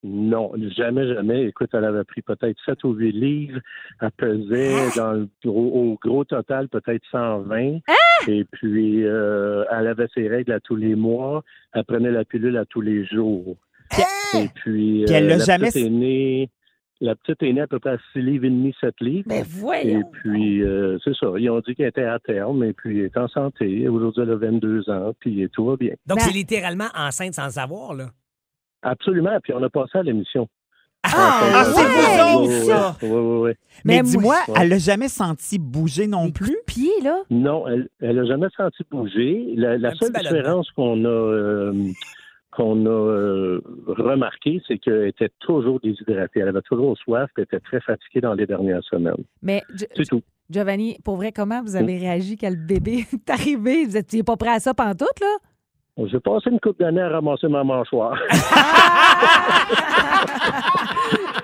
Non, 0.03 0.53
jamais, 0.75 1.07
jamais. 1.15 1.45
Écoute, 1.45 1.69
elle 1.75 1.85
avait 1.85 2.05
pris 2.05 2.23
peut-être 2.23 2.57
7 2.65 2.85
ou 2.85 2.93
8 2.95 3.13
livres. 3.13 3.61
Elle 4.01 4.11
pesait 4.13 4.89
dans 4.97 5.13
le 5.13 5.29
gros, 5.45 5.93
au 5.93 5.99
gros 6.03 6.25
total 6.25 6.69
peut-être 6.69 7.03
120. 7.11 7.81
Et 8.29 8.45
puis, 8.51 9.05
euh, 9.05 9.65
elle 9.71 9.87
avait 9.89 10.09
ses 10.15 10.27
règles 10.27 10.53
à 10.53 10.61
tous 10.61 10.77
les 10.77 10.95
mois. 10.95 11.43
Elle 11.75 11.85
prenait 11.85 12.11
la 12.11 12.25
pilule 12.25 12.57
à 12.57 12.65
tous 12.65 12.81
les 12.81 13.05
jours. 13.05 13.57
Et 14.35 14.49
puis, 14.55 15.05
Puis 15.05 15.13
elle 15.15 15.25
euh, 15.25 15.29
l'a 15.29 15.37
la 15.37 15.45
jamais- 15.45 15.67
petite 15.67 15.87
est 15.87 15.91
née, 15.91 16.49
la 17.01 17.15
petite 17.15 17.43
est 17.43 17.53
née 17.53 17.61
à 17.63 17.67
peu 17.67 17.79
près 17.79 17.91
à 17.93 17.99
6 18.13 18.21
livres 18.21 18.45
et 18.45 18.51
demi, 18.51 18.75
7 18.81 18.95
livres. 19.01 19.25
Mais 19.29 19.41
Et 19.41 19.43
voyons. 19.43 20.03
puis, 20.13 20.63
euh, 20.63 20.99
c'est 21.05 21.15
ça. 21.17 21.29
Ils 21.39 21.49
ont 21.51 21.61
dit 21.61 21.75
qu'elle 21.75 21.89
était 21.89 22.05
à 22.05 22.19
terme, 22.19 22.63
et 22.65 22.73
puis 22.73 22.99
elle 23.01 23.07
est 23.07 23.17
en 23.17 23.29
santé. 23.29 23.89
Aujourd'hui, 23.89 24.23
elle 24.23 24.31
a 24.33 24.37
22 24.37 24.89
ans, 24.91 25.13
puis 25.19 25.49
tout 25.53 25.65
va 25.67 25.77
bien. 25.77 25.95
Donc, 26.07 26.19
Ben- 26.19 26.25
c'est 26.25 26.35
littéralement 26.35 26.89
enceinte 26.95 27.35
sans 27.35 27.47
le 27.47 27.53
savoir, 27.53 27.95
là. 27.95 28.11
Absolument. 28.83 29.39
Puis 29.43 29.53
on 29.55 29.63
a 29.63 29.69
passé 29.71 29.99
à 29.99 30.03
l'émission. 30.03 30.49
Ah, 31.03 31.65
c'est 31.65 31.83
vous 31.83 32.43
autres, 32.45 32.53
ça! 32.67 32.97
Oui, 33.03 33.09
oui, 33.09 33.39
oui. 33.41 33.51
Mais, 33.87 33.97
Mais 33.97 34.03
dis-moi, 34.03 34.37
moi- 34.47 34.57
elle 34.61 34.69
l'a 34.69 34.77
jamais 34.79 35.09
senti 35.09 35.59
bouger 35.59 36.07
non 36.07 36.31
plus? 36.31 36.59
pied, 36.67 36.91
là? 37.03 37.23
Non, 37.31 37.67
elle 37.67 37.89
n'a 38.01 38.25
jamais 38.27 38.49
senti 38.55 38.83
bouger. 38.91 39.55
La, 39.57 39.95
seule 39.95 40.13
différence 40.13 40.71
qu'on 40.73 41.03
a 41.07 41.09
euh, 41.09 41.73
qu'on 42.61 42.85
a 42.85 42.91
euh, 42.91 43.61
remarqué, 43.87 44.61
c'est 44.69 44.77
qu'elle 44.79 45.07
était 45.07 45.31
toujours 45.41 45.81
déshydratée. 45.81 46.41
Elle 46.41 46.49
avait 46.49 46.61
toujours 46.63 46.97
soif, 46.99 47.31
elle 47.37 47.45
était 47.45 47.61
très 47.61 47.81
fatiguée 47.81 48.21
dans 48.21 48.35
les 48.35 48.47
dernières 48.47 48.85
semaines. 48.85 49.25
Mais 49.43 49.63
C'est 49.97 50.07
tout. 50.09 50.21
Giovanni, 50.51 50.99
pour 51.05 51.17
vrai, 51.17 51.33
comment 51.33 51.63
vous 51.63 51.77
avez 51.77 51.97
réagi 51.97 52.37
quand 52.37 52.51
le 52.51 52.57
bébé 52.57 53.07
est 53.13 53.31
arrivé? 53.31 53.87
Vous 53.87 53.93
n'étiez 53.93 54.23
pas 54.23 54.37
prêt 54.37 54.51
à 54.51 54.61
ça 54.61 54.75
pantoute, 54.75 55.21
là? 55.21 56.07
J'ai 56.07 56.21
passé 56.21 56.51
une 56.51 56.61
couple 56.61 56.83
d'années 56.83 57.01
à 57.03 57.09
ramasser 57.09 57.49
ma 57.49 57.65
mâchoire. 57.65 58.19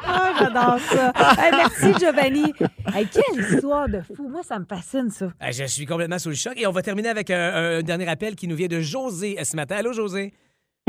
Ah, 0.08 0.32
j'adore 0.38 0.78
ça. 0.78 1.12
Hey, 1.38 1.50
merci, 1.52 1.92
Giovanni. 1.98 2.52
Hey, 2.94 3.06
quelle 3.06 3.40
histoire 3.44 3.88
de 3.88 4.00
fou. 4.00 4.28
Moi, 4.28 4.42
ça 4.44 4.58
me 4.58 4.64
fascine, 4.64 5.10
ça. 5.10 5.32
Ah, 5.40 5.50
Je 5.50 5.64
suis 5.64 5.84
complètement 5.84 6.18
sous 6.18 6.28
le 6.30 6.34
choc. 6.36 6.54
Et 6.56 6.66
on 6.66 6.70
va 6.70 6.80
terminer 6.82 7.08
avec 7.08 7.30
un, 7.30 7.78
un 7.78 7.82
dernier 7.82 8.08
appel 8.08 8.34
qui 8.36 8.46
nous 8.46 8.54
vient 8.56 8.68
de 8.68 8.80
José 8.80 9.36
ce 9.42 9.56
matin. 9.56 9.76
Allô, 9.78 9.92
José? 9.92 10.32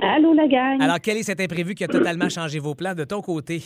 Allô, 0.02 0.34
la 0.34 0.48
gang. 0.48 0.82
Alors, 0.82 1.00
quel 1.02 1.18
est 1.18 1.24
cet 1.24 1.40
imprévu 1.40 1.74
qui 1.74 1.84
a 1.84 1.88
totalement 1.88 2.30
changé 2.30 2.60
vos 2.60 2.76
plans 2.76 2.94
de 2.94 3.04
ton 3.04 3.22
côté? 3.22 3.64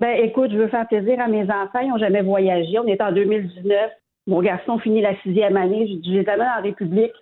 Ben, 0.00 0.18
écoute, 0.24 0.50
je 0.50 0.56
veux 0.56 0.68
faire 0.68 0.88
plaisir 0.88 1.20
à 1.20 1.28
mes 1.28 1.44
enfants. 1.44 1.80
Ils 1.80 1.88
n'ont 1.88 1.98
jamais 1.98 2.22
voyagé. 2.22 2.78
On 2.78 2.86
est 2.86 3.00
en 3.00 3.12
2019. 3.12 3.92
Mon 4.26 4.42
garçon 4.42 4.78
finit 4.78 5.00
la 5.00 5.16
sixième 5.22 5.56
année. 5.56 5.86
Je, 5.86 6.10
je 6.10 6.18
les 6.18 6.28
amène 6.28 6.48
en 6.58 6.62
République. 6.62 7.12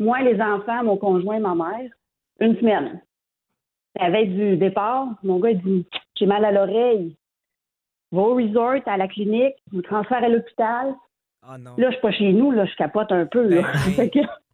Moi, 0.00 0.20
les 0.22 0.40
enfants, 0.40 0.82
mon 0.82 0.96
conjoint, 0.96 1.38
ma 1.38 1.54
mère, 1.54 1.90
une 2.40 2.56
semaine. 2.56 3.00
La 4.00 4.10
veille 4.10 4.28
du 4.28 4.56
départ, 4.56 5.08
mon 5.22 5.38
gars 5.38 5.54
dit 5.54 5.86
J'ai 6.16 6.26
mal 6.26 6.44
à 6.44 6.52
l'oreille. 6.52 7.16
Va 8.10 8.22
au 8.22 8.34
resort, 8.34 8.80
à 8.86 8.96
la 8.96 9.08
clinique, 9.08 9.54
vous 9.72 9.82
transfère 9.82 10.24
à 10.24 10.28
l'hôpital. 10.28 10.94
Oh 11.46 11.58
non. 11.58 11.72
Là, 11.76 11.88
je 11.88 11.92
suis 11.92 12.00
pas 12.00 12.12
chez 12.12 12.32
nous, 12.32 12.50
là, 12.50 12.64
je 12.64 12.74
capote 12.76 13.12
un 13.12 13.26
peu. 13.26 13.46
Là. 13.46 13.62
Ben. 13.96 14.10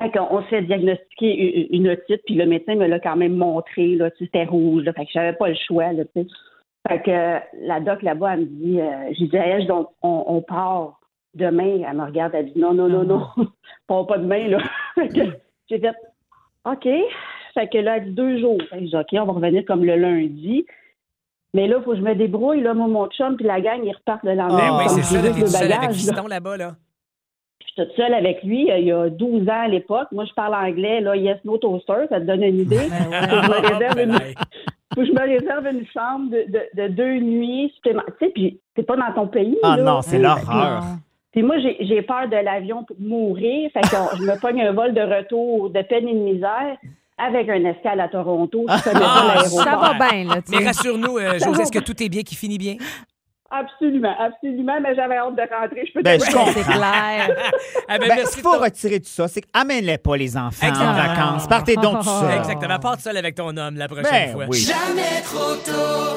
Fait 0.00 0.10
qu'on- 0.10 0.28
on 0.30 0.42
se 0.42 0.48
fait 0.48 0.62
diagnostiquer 0.62 1.74
une 1.74 1.88
otite, 1.88 2.22
puis 2.26 2.34
le 2.34 2.46
médecin 2.46 2.74
me 2.76 2.86
l'a 2.86 3.00
quand 3.00 3.16
même 3.16 3.34
montré, 3.34 3.96
là, 3.96 4.10
c'était 4.18 4.44
rouge, 4.44 4.84
là, 4.84 4.92
fait 4.92 5.06
que 5.06 5.10
j'avais 5.12 5.32
pas 5.32 5.48
le 5.48 5.56
choix, 5.66 5.92
là, 5.92 6.04
tu 6.04 6.22
sais. 6.22 6.26
Fait 6.88 7.02
que 7.02 7.66
la 7.66 7.80
doc 7.80 8.02
là-bas, 8.02 8.34
elle 8.34 8.40
me 8.40 8.44
dit, 8.46 8.80
euh, 8.80 9.12
j'ai 9.18 9.26
dit, 9.26 9.36
Hey, 9.36 9.66
donc, 9.66 9.88
on, 10.02 10.24
on 10.28 10.40
part 10.42 11.00
demain. 11.34 11.82
Elle 11.88 11.96
me 11.96 12.04
regarde, 12.04 12.32
elle 12.34 12.52
dit, 12.52 12.58
non, 12.58 12.72
non, 12.72 12.88
non, 12.88 13.02
non, 13.04 13.22
part 13.88 14.06
pas 14.06 14.18
demain, 14.18 14.48
là. 14.48 14.58
Fait 14.94 15.08
que 15.08 15.20
j'ai 15.68 15.78
fait, 15.80 15.94
OK. 16.64 16.88
Fait 17.54 17.68
que 17.68 17.78
là, 17.78 17.96
elle 17.96 18.04
dit 18.06 18.10
deux 18.12 18.38
jours. 18.40 18.58
Fait 18.70 18.76
que 18.78 18.82
j'ai 18.84 18.88
dit, 18.90 18.96
OK, 18.96 19.08
on 19.14 19.24
va 19.24 19.32
revenir 19.32 19.64
comme 19.66 19.84
le 19.84 19.96
lundi. 19.96 20.64
Mais 21.54 21.66
là, 21.66 21.76
il 21.78 21.84
faut 21.84 21.92
que 21.92 21.96
je 21.96 22.02
me 22.02 22.14
débrouille, 22.14 22.60
là, 22.60 22.74
moi, 22.74 22.86
mon 22.88 23.06
chum, 23.08 23.36
puis 23.36 23.44
la 23.46 23.60
gang, 23.60 23.80
ils 23.84 23.92
repartent 23.94 24.22
le 24.24 24.34
lendemain. 24.34 24.78
Ben 24.78 24.78
oui, 24.78 24.84
c'est 24.88 25.02
ça, 25.02 25.20
t'es 25.22 25.28
le 25.28 25.34
tout 25.40 25.46
seul 25.46 25.72
avec. 25.72 25.90
Fiston 25.92 26.26
là-bas, 26.26 26.56
là. 26.56 26.72
Je 27.60 27.66
suis 27.66 27.74
toute 27.76 27.96
seule 27.96 28.14
avec 28.14 28.42
lui. 28.42 28.70
euh, 28.70 28.78
Il 28.78 28.86
y 28.86 28.92
a 28.92 29.08
12 29.08 29.48
ans 29.48 29.62
à 29.64 29.68
l'époque. 29.68 30.08
Moi, 30.12 30.24
je 30.24 30.32
parle 30.34 30.54
anglais. 30.54 31.00
Là, 31.00 31.16
yes, 31.16 31.38
no 31.44 31.58
toaster. 31.58 32.06
Ça 32.08 32.20
te 32.20 32.24
donne 32.26 32.42
une 32.42 32.60
idée. 32.60 32.88
Ben 32.88 33.28
Faut 33.28 33.40
que 33.40 33.44
je 33.44 33.50
me 33.50 33.72
réserve 33.74 33.98
une, 34.00 34.14
hey. 34.14 34.34
faut 34.94 35.00
que 35.00 35.06
je 35.06 35.12
me 35.12 35.20
réserve 35.20 35.66
une 35.66 35.86
chambre 35.92 36.30
de, 36.30 36.44
de, 36.52 36.82
de 36.82 36.88
deux 36.88 37.18
nuits 37.18 37.70
supplémentaires. 37.76 38.14
Tu 38.20 38.26
sais, 38.26 38.32
puis 38.32 38.60
t'es 38.74 38.82
pas 38.82 38.96
dans 38.96 39.12
ton 39.14 39.26
pays. 39.28 39.58
Ah 39.62 39.76
là. 39.76 39.82
non, 39.82 40.02
c'est 40.02 40.18
l'horreur. 40.18 40.82
Puis 41.32 41.42
moi, 41.42 41.56
j'ai 41.58 42.02
peur 42.02 42.26
de 42.28 42.36
l'avion 42.36 42.84
pour 42.84 42.96
mourir. 42.98 43.70
Fait 43.72 43.80
que 43.82 43.88
je 44.18 44.22
me 44.22 44.40
pogne 44.40 44.62
un 44.62 44.72
vol 44.72 44.94
de 44.94 45.00
retour 45.02 45.70
de 45.70 45.82
peine 45.82 46.08
et 46.08 46.14
de 46.14 46.18
misère 46.18 46.76
avec 47.18 47.48
un 47.48 47.64
escale 47.64 48.00
à 48.00 48.08
Toronto. 48.08 48.64
Ah, 48.70 49.24
l'aéroport. 49.34 49.62
Ça 49.64 49.76
va 49.76 49.94
bien, 49.94 50.24
là, 50.24 50.40
tu 50.40 50.52
Mais 50.56 50.64
rassure-nous, 50.64 51.18
euh, 51.18 51.38
José, 51.38 51.62
est-ce 51.62 51.72
que 51.72 51.80
tout 51.84 52.00
est 52.02 52.08
bien, 52.08 52.22
qui 52.22 52.34
finit 52.34 52.58
bien? 52.58 52.76
Absolument, 53.50 54.14
absolument. 54.18 54.78
Mais 54.82 54.94
j'avais 54.94 55.16
hâte 55.16 55.34
de 55.34 55.40
rentrer. 55.40 55.86
Je 55.86 55.92
peux 55.94 56.02
Ben, 56.02 56.18
te 56.20 56.24
je 56.24 56.30
dire. 56.30 56.38
comprends. 56.38 56.52
C'est 56.54 56.64
clair. 56.70 57.36
Ah, 57.88 57.98
ben, 57.98 58.08
Ben, 58.08 58.26
ce 58.26 58.34
qu'il 58.34 58.42
faut 58.42 58.54
ton- 58.56 58.62
retirer 58.62 58.98
de 58.98 59.06
ça, 59.06 59.26
c'est 59.26 59.40
qu'amène-les 59.40 59.96
pas 59.98 60.16
les 60.16 60.36
enfants 60.36 60.66
en 60.66 60.68
Exactement. 60.68 60.92
vacances. 60.94 61.46
Partez 61.46 61.76
donc 61.76 61.98
tout 62.00 62.08
seul. 62.08 62.38
Exactement. 62.38 62.78
Parte 62.78 63.00
seul 63.00 63.16
avec 63.16 63.34
ton 63.34 63.56
homme 63.56 63.76
la 63.76 63.88
prochaine 63.88 64.04
Ben 64.12 64.32
fois. 64.32 64.44
oui. 64.48 64.68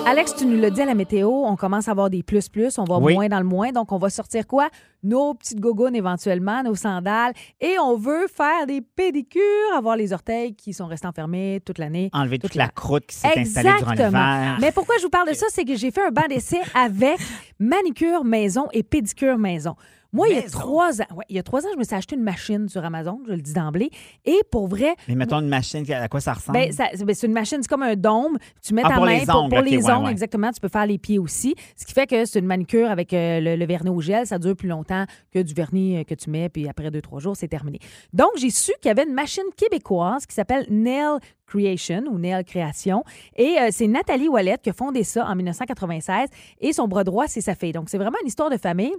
Alex, 0.05 0.35
tu 0.35 0.45
nous 0.45 0.59
l'as 0.59 0.69
dit 0.71 0.81
à 0.81 0.85
la 0.85 0.95
météo, 0.95 1.29
on 1.29 1.55
commence 1.55 1.87
à 1.87 1.91
avoir 1.91 2.09
des 2.09 2.23
plus-plus, 2.23 2.77
on 2.79 2.83
va 2.83 2.97
Oui. 2.97 3.13
moins 3.13 3.27
dans 3.27 3.39
le 3.39 3.45
moins, 3.45 3.71
donc 3.71 3.91
on 3.91 3.97
va 3.97 4.09
sortir 4.09 4.45
quoi? 4.47 4.67
Nos 5.03 5.33
petites 5.33 5.59
gogones 5.59 5.95
éventuellement, 5.95 6.61
nos 6.63 6.75
sandales, 6.75 7.33
et 7.59 7.75
on 7.79 7.95
veut 7.97 8.27
faire 8.27 8.67
des 8.67 8.81
pédicures, 8.81 9.41
avoir 9.75 9.95
les 9.95 10.13
orteils 10.13 10.53
qui 10.55 10.73
sont 10.73 10.85
restés 10.87 11.07
enfermés 11.07 11.59
toute 11.65 11.77
l'année. 11.79 12.09
Enlever 12.13 12.37
toute 12.39 12.51
Toute 12.51 12.55
la 12.55 12.65
la- 12.65 12.69
croûte 12.69 13.05
qui 13.07 13.15
s'est 13.15 13.27
installée 13.39 13.69
durant 13.79 13.91
Exactement. 13.93 14.07
l'hiver. 14.37 14.57
Mais 14.59 14.71
pourquoi 14.71 14.95
je 14.97 15.03
vous 15.03 15.09
parle 15.09 15.29
de 15.29 15.33
ça? 15.33 15.45
C'est 15.49 15.63
que 15.65 15.75
j'ai 15.75 15.91
fait 15.91 16.05
un 16.05 16.11
banc 16.11 16.27
d'essai 16.29 16.59
avec 16.75 17.19
manicure 17.59 18.23
maison 18.23 18.67
et 18.73 18.83
pédicure 18.83 19.37
maison. 19.37 19.75
Moi, 20.13 20.27
il 20.29 20.35
y 20.35 20.39
a 20.39 20.43
trois 20.43 21.01
ans, 21.01 21.05
ouais, 21.15 21.23
il 21.29 21.35
y 21.37 21.39
a 21.39 21.43
trois 21.43 21.65
ans, 21.65 21.69
je 21.73 21.79
me 21.79 21.83
suis 21.85 21.95
acheté 21.95 22.15
une 22.15 22.23
machine 22.23 22.67
sur 22.67 22.83
Amazon, 22.83 23.19
je 23.27 23.31
le 23.33 23.41
dis 23.41 23.53
d'emblée. 23.53 23.89
Et 24.25 24.39
pour 24.51 24.67
vrai, 24.67 24.95
Mais 25.07 25.15
mettons 25.15 25.39
une 25.39 25.47
machine, 25.47 25.89
à 25.91 26.07
quoi 26.09 26.19
ça 26.19 26.33
ressemble? 26.33 26.57
ben, 26.57 26.71
ben, 26.77 27.13
c'est 27.15 27.27
une 27.27 27.33
machine, 27.33 27.59
c'est 27.61 27.67
comme 27.69 27.83
un 27.83 27.95
dôme. 27.95 28.37
Tu 28.61 28.73
mets 28.73 28.81
Ah, 28.83 28.89
ta 28.89 28.95
pour 28.95 29.05
main 29.05 29.19
les 29.19 29.25
pour, 29.25 29.35
ongles, 29.43 29.49
pour 29.49 29.59
ok, 29.59 29.69
les 29.69 29.77
ouais, 29.77 29.91
ongles, 29.93 30.05
ouais. 30.05 30.11
exactement. 30.11 30.51
Tu 30.51 30.59
peux 30.59 30.67
faire 30.67 30.85
les 30.85 30.97
pieds 30.97 31.17
aussi. 31.19 31.55
Ce 31.77 31.85
qui 31.85 31.93
fait 31.93 32.07
que 32.07 32.25
c'est 32.25 32.39
une 32.39 32.45
manicure 32.45 32.89
avec 32.91 33.13
euh, 33.13 33.39
le, 33.39 33.55
le 33.55 33.65
vernis 33.65 33.89
au 33.89 34.01
gel. 34.01 34.27
Ça 34.27 34.37
dure 34.37 34.55
plus 34.55 34.67
longtemps 34.67 35.05
que 35.31 35.39
du 35.39 35.53
vernis 35.53 35.97
euh, 35.99 36.03
que 36.03 36.13
tu 36.15 36.29
mets, 36.29 36.49
puis 36.49 36.67
après 36.67 36.91
deux, 36.91 37.01
trois 37.01 37.19
jours, 37.19 37.35
c'est 37.37 37.47
terminé. 37.47 37.79
Donc, 38.11 38.31
j'ai 38.37 38.49
su 38.49 38.71
qu'il 38.81 38.89
y 38.89 38.91
avait 38.91 39.03
une 39.03 39.13
machine 39.13 39.43
québécoise 39.55 40.25
qui 40.25 40.35
s'appelle 40.35 40.65
Nail 40.69 41.19
Creation 41.47 42.03
ou 42.11 42.17
Nail 42.19 42.43
Création. 42.43 43.03
Et 43.37 43.57
euh, 43.59 43.69
c'est 43.71 43.87
Nathalie 43.87 44.27
Wallet 44.27 44.57
qui 44.61 44.69
a 44.71 44.73
fondé 44.73 45.03
ça 45.03 45.25
en 45.25 45.35
1996. 45.35 46.27
Et 46.59 46.73
son 46.73 46.87
bras 46.87 47.03
droit, 47.05 47.27
c'est 47.27 47.41
sa 47.41 47.55
fille. 47.55 47.71
Donc, 47.71 47.89
c'est 47.89 47.97
vraiment 47.97 48.17
une 48.21 48.27
histoire 48.27 48.49
de 48.49 48.57
famille. 48.57 48.93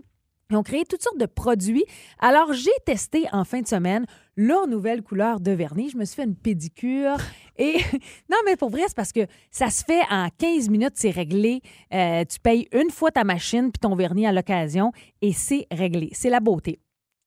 Ils 0.53 0.57
ont 0.57 0.63
créé 0.63 0.85
toutes 0.85 1.03
sortes 1.03 1.19
de 1.19 1.25
produits. 1.27 1.85
Alors, 2.19 2.53
j'ai 2.53 2.71
testé 2.85 3.25
en 3.33 3.45
fin 3.45 3.63
de 3.63 3.67
semaine 3.67 4.05
leur 4.37 4.67
nouvelle 4.69 5.03
couleur 5.03 5.41
de 5.41 5.51
vernis. 5.51 5.89
Je 5.91 5.97
me 5.97 6.05
suis 6.05 6.17
fait 6.17 6.25
une 6.25 6.37
pédicure. 6.37 7.17
Et 7.57 7.79
non, 8.31 8.37
mais 8.45 8.57
pour 8.57 8.69
vrai, 8.69 8.83
c'est 8.87 8.95
parce 8.97 9.13
que 9.13 9.27
ça 9.51 9.71
se 9.71 9.83
fait 9.83 10.03
en 10.11 10.29
15 10.37 10.69
minutes, 10.69 10.93
c'est 10.95 11.11
réglé. 11.11 11.63
Euh, 11.95 12.23
tu 12.27 12.39
payes 12.39 12.69
une 12.73 12.91
fois 12.91 13.11
ta 13.11 13.25
machine 13.25 13.71
puis 13.73 13.81
ton 13.81 13.95
vernis 13.95 14.27
à 14.27 14.33
l'occasion 14.33 14.93
et 15.23 15.33
c'est 15.33 15.67
réglé. 15.71 16.11
C'est 16.13 16.29
la 16.31 16.41
beauté. 16.41 16.79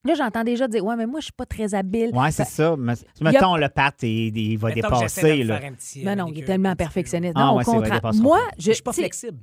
Là, 0.03 0.13
j'entends 0.13 0.44
déjà 0.44 0.67
dire 0.67 0.86
Ouais, 0.86 0.96
mais 0.96 1.08
moi, 1.08 1.20
je 1.20 1.25
suis 1.25 1.34
pas 1.34 1.48
très 1.48 1.74
habile. 1.74 2.12
Ouais, 2.13 2.29
c'est 2.29 2.44
Ben, 2.44 2.50
ça. 2.50 2.75
Mais- 2.77 2.94
y 2.94 3.27
a- 3.27 3.32
Mettons, 3.32 3.55
le 3.55 3.70
pat, 3.70 3.96
il, 4.03 4.38
il 4.38 4.55
va 4.60 4.67
Mettons 4.70 4.88
dépasser. 4.89 5.44
Là. 5.44 5.60
faire 5.60 5.72
un 5.72 5.74
petit, 5.74 6.03
Non, 6.03 6.12
euh, 6.12 6.15
non, 6.15 6.27
il 6.32 6.41
est 6.44 6.46
tellement 6.46 6.74
petit 6.74 6.77
perfectionniste. 6.77 7.34
Ah, 7.36 7.46
Non, 7.48 7.55
ouais, 7.58 7.67
au 7.67 7.72
contraire. 7.72 7.96
dépassera 7.96 8.22
Moi, 8.24 8.39
je, 8.60 8.65
Je 8.67 8.72
suis 8.74 8.84
pas 8.84 8.94
flexible. 8.94 9.39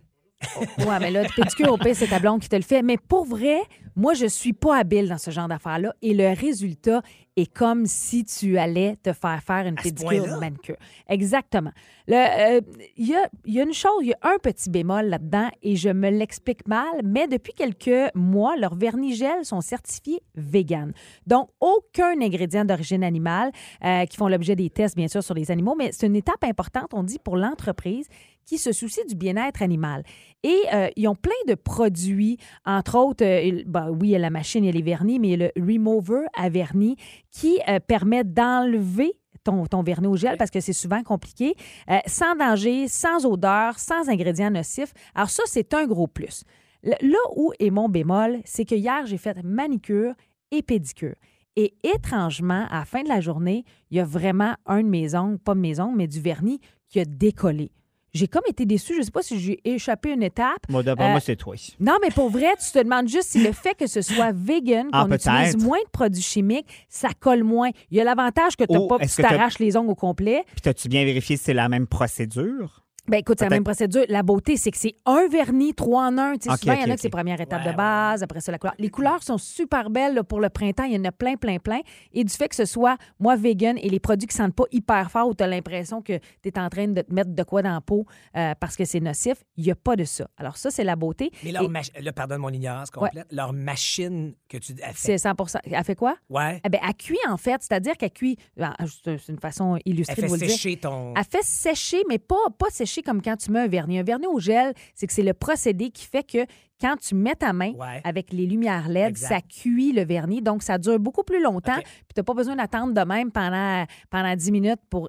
Ouais, 0.79 0.99
mais 1.01 1.11
là, 1.11 1.23
pédicure, 1.35 1.73
au 1.73 1.79
pire, 1.79 1.95
c'est 1.95 2.09
ta 2.09 2.19
blonde 2.19 2.41
qui 2.41 2.49
te 2.49 2.57
le 2.57 2.63
fait. 2.63 2.83
Mais 2.83 2.97
pour 2.97 3.25
vrai, 3.25 3.61
moi, 3.97 4.15
je 4.15 4.27
suis 4.27 4.53
pas 4.53 4.79
habile 4.79 5.09
dans 5.09 5.19
ce 5.19 5.31
genre 5.31 5.49
d'affaires-là. 5.49 5.95
Et 6.03 6.15
le 6.15 6.35
résultat 6.39 7.03
est 7.37 7.51
comme 7.53 7.87
si 7.87 8.25
tu 8.25 8.59
allais 8.59 8.97
te 9.03 9.12
faire 9.12 9.43
faire 9.43 9.67
une 9.67 9.77
pédicure 9.77 10.27
une 10.27 10.37
manicure. 10.39 10.77
Exactement. 11.09 11.71
Le, 12.07 12.15
euh, 12.57 12.61
Il 12.97 13.07
y, 13.09 13.15
a, 13.15 13.29
il 13.47 13.55
y 13.55 13.61
a 13.61 13.62
une 13.62 13.73
chose, 13.73 14.01
il 14.03 14.09
y 14.09 14.12
a 14.12 14.19
un 14.23 14.37
petit 14.39 14.69
bémol 14.69 15.07
là-dedans 15.07 15.49
et 15.62 15.77
je 15.77 15.89
me 15.89 16.11
l'explique 16.11 16.67
mal, 16.69 17.01
mais 17.05 17.29
depuis 17.29 17.55
quelques 17.55 18.15
mois, 18.15 18.57
leurs 18.57 18.75
vernis 18.75 19.15
gel 19.15 19.45
sont 19.45 19.61
certifiés 19.62 20.21
vegan. 20.35 20.93
Donc, 21.27 21.49
aucun 21.61 22.21
ingrédient 22.21 22.65
d'origine 22.65 23.03
animale 23.05 23.51
euh, 23.85 24.05
qui 24.07 24.17
font 24.17 24.29
l'objet 24.29 24.57
des 24.57 24.69
tests, 24.69 24.97
bien 24.97 25.09
sûr, 25.09 25.23
sur 25.23 25.35
les 25.35 25.51
animaux, 25.51 25.75
mais 25.79 25.91
c'est 25.93 26.07
une 26.07 26.17
étape 26.17 26.45
importante, 26.45 26.93
on 26.93 27.03
dit, 27.03 27.19
pour 27.19 27.37
l'entreprise 27.37 28.09
qui 28.45 28.59
se 28.59 28.73
soucie 28.73 29.05
du 29.09 29.15
bien-être 29.15 29.62
animal. 29.62 30.03
Et 30.43 30.57
euh, 30.75 30.89
ils 30.97 31.07
ont 31.07 31.15
plein 31.15 31.31
de 31.47 31.55
produits, 31.55 32.39
entre 32.67 32.99
autres, 32.99 33.25
euh, 33.25 33.41
il- 33.41 33.65
ben, 33.67 33.89
oui, 33.91 34.09
il 34.09 34.11
y 34.11 34.17
a 34.17 34.19
la 34.19 34.31
machine, 34.31 34.65
il 34.65 34.67
y 34.67 34.71
a 34.71 34.73
les 34.73 34.83
vernis, 34.83 35.21
mais 35.21 35.29
il 35.29 35.31
y 35.41 35.45
a 35.45 35.51
le 35.55 35.62
Remover 35.65 36.23
à 36.37 36.49
vernis 36.49 36.97
qui 37.33 37.59
euh, 37.69 37.81
permet 37.81 38.23
d'enlever 38.25 39.15
ton, 39.43 39.67
ton 39.67 39.83
vernis 39.83 40.07
au 40.07 40.17
gel 40.17 40.37
parce 40.37 40.51
que 40.51 40.61
c'est 40.61 40.73
souvent 40.73 41.03
compliqué, 41.03 41.55
euh, 41.91 41.99
sans 42.07 42.37
danger, 42.37 42.87
sans 42.87 43.27
odeur, 43.27 43.79
sans 43.79 44.09
ingrédients 44.09 44.51
nocifs. 44.51 44.93
Alors 45.15 45.31
ça, 45.31 45.43
c'est 45.47 45.75
un 45.75 45.87
gros 45.87 46.07
plus. 46.07 46.45
Là 46.85 47.19
où 47.37 47.53
est 47.59 47.71
mon 47.71 47.89
bémol, 47.89 48.41
c'est 48.45 48.65
que 48.65 48.75
hier, 48.75 49.07
j'ai 49.07 49.19
fait 49.19 49.43
manicure 49.43 50.15
et 50.51 50.62
pédicure. 50.62 51.15
Et 51.55 51.75
étrangement, 51.83 52.67
à 52.71 52.81
la 52.81 52.85
fin 52.85 53.03
de 53.03 53.09
la 53.09 53.21
journée, 53.21 53.65
il 53.91 53.99
y 53.99 54.01
a 54.01 54.05
vraiment 54.05 54.55
un 54.67 54.83
de 54.83 54.89
mes 54.89 55.15
ongles, 55.15 55.39
pas 55.39 55.55
de 55.55 55.61
mes 55.61 55.81
ongles, 55.81 55.97
mais 55.97 56.09
du 56.09 56.21
vernis 56.21 56.61
qui 56.89 56.99
a 56.99 57.05
décollé. 57.05 57.71
J'ai 58.14 58.28
comme 58.28 58.42
été 58.47 58.66
déçue. 58.66 58.92
Je 58.95 58.99
ne 58.99 59.04
sais 59.04 59.11
pas 59.11 59.23
si 59.23 59.40
j'ai 59.40 59.59
échappé 59.64 60.11
une 60.11 60.23
étape. 60.23 60.59
Moi, 60.69 60.83
d'après 60.83 61.07
Euh, 61.07 61.11
moi, 61.12 61.21
c'est 61.21 61.37
toi. 61.37 61.54
Non, 61.81 61.97
mais 62.02 62.11
pour 62.11 62.28
vrai, 62.28 62.49
tu 62.62 62.71
te 62.71 62.78
demandes 62.83 63.09
juste 63.09 63.28
si 63.31 63.42
le 63.42 63.52
fait 63.52 63.75
que 63.75 63.87
ce 63.87 64.02
soit 64.02 64.33
vegan, 64.35 64.88
Ah, 64.92 65.04
qu'on 65.09 65.14
utilise 65.14 65.52
peut-être. 65.54 65.62
moins 65.62 65.78
de 65.83 65.90
produits 65.90 66.23
chimiques, 66.23 66.66
ça 66.90 67.09
colle 67.19 67.42
moins. 67.42 67.71
Il 67.90 67.97
y 67.97 68.00
a 68.00 68.04
l'avantage 68.04 68.57
que 68.57 68.64
tu 68.64 68.76
Ou 68.76 68.87
pas, 68.87 68.99
est-ce 69.00 69.16
tu 69.16 69.23
que 69.23 69.28
t'as- 69.28 69.35
t'arraches 69.37 69.59
les 69.59 69.76
ongles 69.78 69.90
au 69.90 69.95
complet. 69.95 70.45
Puis, 70.61 70.69
as-tu 70.69 70.88
bien 70.88 71.04
vérifié 71.07 71.37
si 71.38 71.45
c'est 71.45 71.54
la 71.54 71.69
même 71.71 71.87
procédure? 71.87 72.85
Ben 73.09 73.19
écoute, 73.19 73.39
c'est 73.41 73.47
la 73.47 73.51
même 73.51 73.65
procédure. 73.65 74.05
La 74.09 74.23
beauté, 74.23 74.57
c'est 74.57 74.71
que 74.71 74.77
c'est 74.79 74.95
un 75.07 75.27
vernis, 75.27 75.75
trois 75.75 76.07
en 76.07 76.19
un. 76.19 76.35
Tu 76.37 76.49
sais, 76.49 76.57
souvent, 76.57 76.75
il 76.75 76.83
y 76.83 76.85
en 76.85 76.91
a 76.91 76.95
que 76.95 77.01
c'est 77.01 77.09
première 77.11 77.41
étape 77.41 77.65
Ouais, 77.65 77.73
de 77.73 77.77
base, 77.77 78.23
après 78.23 78.41
ça, 78.41 78.53
la 78.53 78.59
couleur. 78.59 78.75
Les 78.79 78.91
couleurs 78.91 79.25
sont 79.25 79.39
super 79.39 79.91
belles 79.91 80.15
là, 80.15 80.23
pour 80.23 80.39
le 80.41 80.49
printemps. 80.49 80.85
Il 80.85 80.93
y 80.95 80.99
en 80.99 81.05
a 81.05 81.11
plein, 81.11 81.35
plein, 81.35 81.59
plein. 81.59 81.81
Et 82.13 82.23
du 82.23 82.33
fait 82.33 82.49
que 82.49 82.55
ce 82.55 82.65
soit, 82.65 82.97
moi, 83.19 83.35
vegan 83.35 83.77
et 83.77 83.89
les 83.89 83.99
produits 83.99 84.29
qui 84.29 84.37
sentent 84.37 84.55
pas 84.55 84.65
hyper 84.71 85.11
fort 85.11 85.27
où 85.29 85.35
tu 85.35 85.43
as 85.43 85.49
l'impression 85.49 86.01
que 86.01 86.17
tu 86.43 86.49
es 86.49 86.59
en 86.61 86.69
train 86.69 86.87
de 86.87 87.03
te 87.03 87.13
mettre 87.13 87.31
de 87.31 87.43
quoi 87.43 87.63
dans 87.63 87.73
la 87.73 87.81
peau 87.81 88.07
euh, 88.37 88.55
parce 88.61 88.77
que 88.77 88.85
c'est 88.85 89.01
nocif, 89.01 89.35
il 89.57 89.65
n'y 89.65 89.73
a 89.73 89.75
pas 89.75 89.97
de 89.97 90.05
ça. 90.05 90.29
Alors 90.37 90.57
ça, 90.57 90.71
c'est 90.71 90.85
la 90.85 90.95
beauté. 90.95 91.33
Mais 91.43 91.51
leur 91.51 91.65
Et 91.65 91.69
mach- 91.69 91.91
là, 92.01 92.13
pardonne 92.13 92.41
mon 92.41 92.51
ignorance 92.51 92.91
complète. 92.93 93.27
Leur 93.33 93.53
machine 93.53 94.35
que 94.49 94.59
tu 94.59 94.75
as 94.81 94.93
c'est 94.95 95.19
fait. 95.19 95.19
100 95.19 95.35
Elle 95.65 95.83
fait 95.85 95.97
quoi? 95.97 96.15
Ouais. 96.31 96.61
Eh 96.65 96.69
ben, 96.69 96.81
elle 96.87 96.95
cuit, 96.95 97.19
en 97.29 97.37
fait. 97.37 97.61
C'est-à-dire 97.63 97.97
qu'elle 97.97 98.13
cuit... 98.13 98.37
ben, 98.57 98.75
C'est 99.05 99.19
c'est 99.19 99.33
une 99.33 99.41
façon 99.41 99.75
Elle 99.85 99.93
illustrée 99.95 100.15
fait 100.15 100.23
de 100.23 100.27
vous 100.29 100.35
le 100.35 100.41
dire. 100.41 100.51
sécher 100.51 100.77
ton. 100.77 101.15
Elle 101.17 101.25
fait 101.25 101.43
sécher, 101.43 102.03
mais 102.09 102.19
pas, 102.19 102.37
pas 102.57 102.71
sécher 102.71 102.92
comme 103.01 103.23
quand 103.23 103.37
tu 103.37 103.51
mets 103.51 103.61
un 103.61 103.69
vernis. 103.69 103.99
Un 103.99 104.03
vernis 104.03 104.27
au 104.27 104.39
gel, 104.41 104.75
c'est 104.95 105.07
que 105.07 105.13
c'est 105.15 105.23
le 105.23 105.33
procédé 105.33 105.89
qui 105.91 106.05
fait 106.05 106.23
que 106.25 106.45
quand 106.81 106.97
tu 106.97 107.15
mets 107.15 107.37
ta 107.37 107.53
main 107.55 107.73
Ouais. 107.75 108.01
avec 108.05 108.33
les 108.33 108.45
lumières 108.45 108.89
LED, 108.89 109.11
Exact. 109.11 109.29
ça 109.29 109.41
cuit 109.41 109.93
le 109.93 110.05
vernis. 110.05 110.43
Donc, 110.43 110.63
ça 110.65 110.77
dure 110.79 110.99
beaucoup 110.99 111.23
plus 111.23 111.41
longtemps. 111.43 111.77
Puis, 111.77 111.85
tu 112.15 112.19
n'as 112.21 112.25
pas 112.25 112.35
besoin 112.35 112.57
d'attendre 112.57 112.93
de 112.93 113.01
même 113.09 113.31
pendant, 113.31 113.87
pendant 114.11 114.35
10 114.35 114.51
minutes 114.53 114.81
pour 114.91 115.09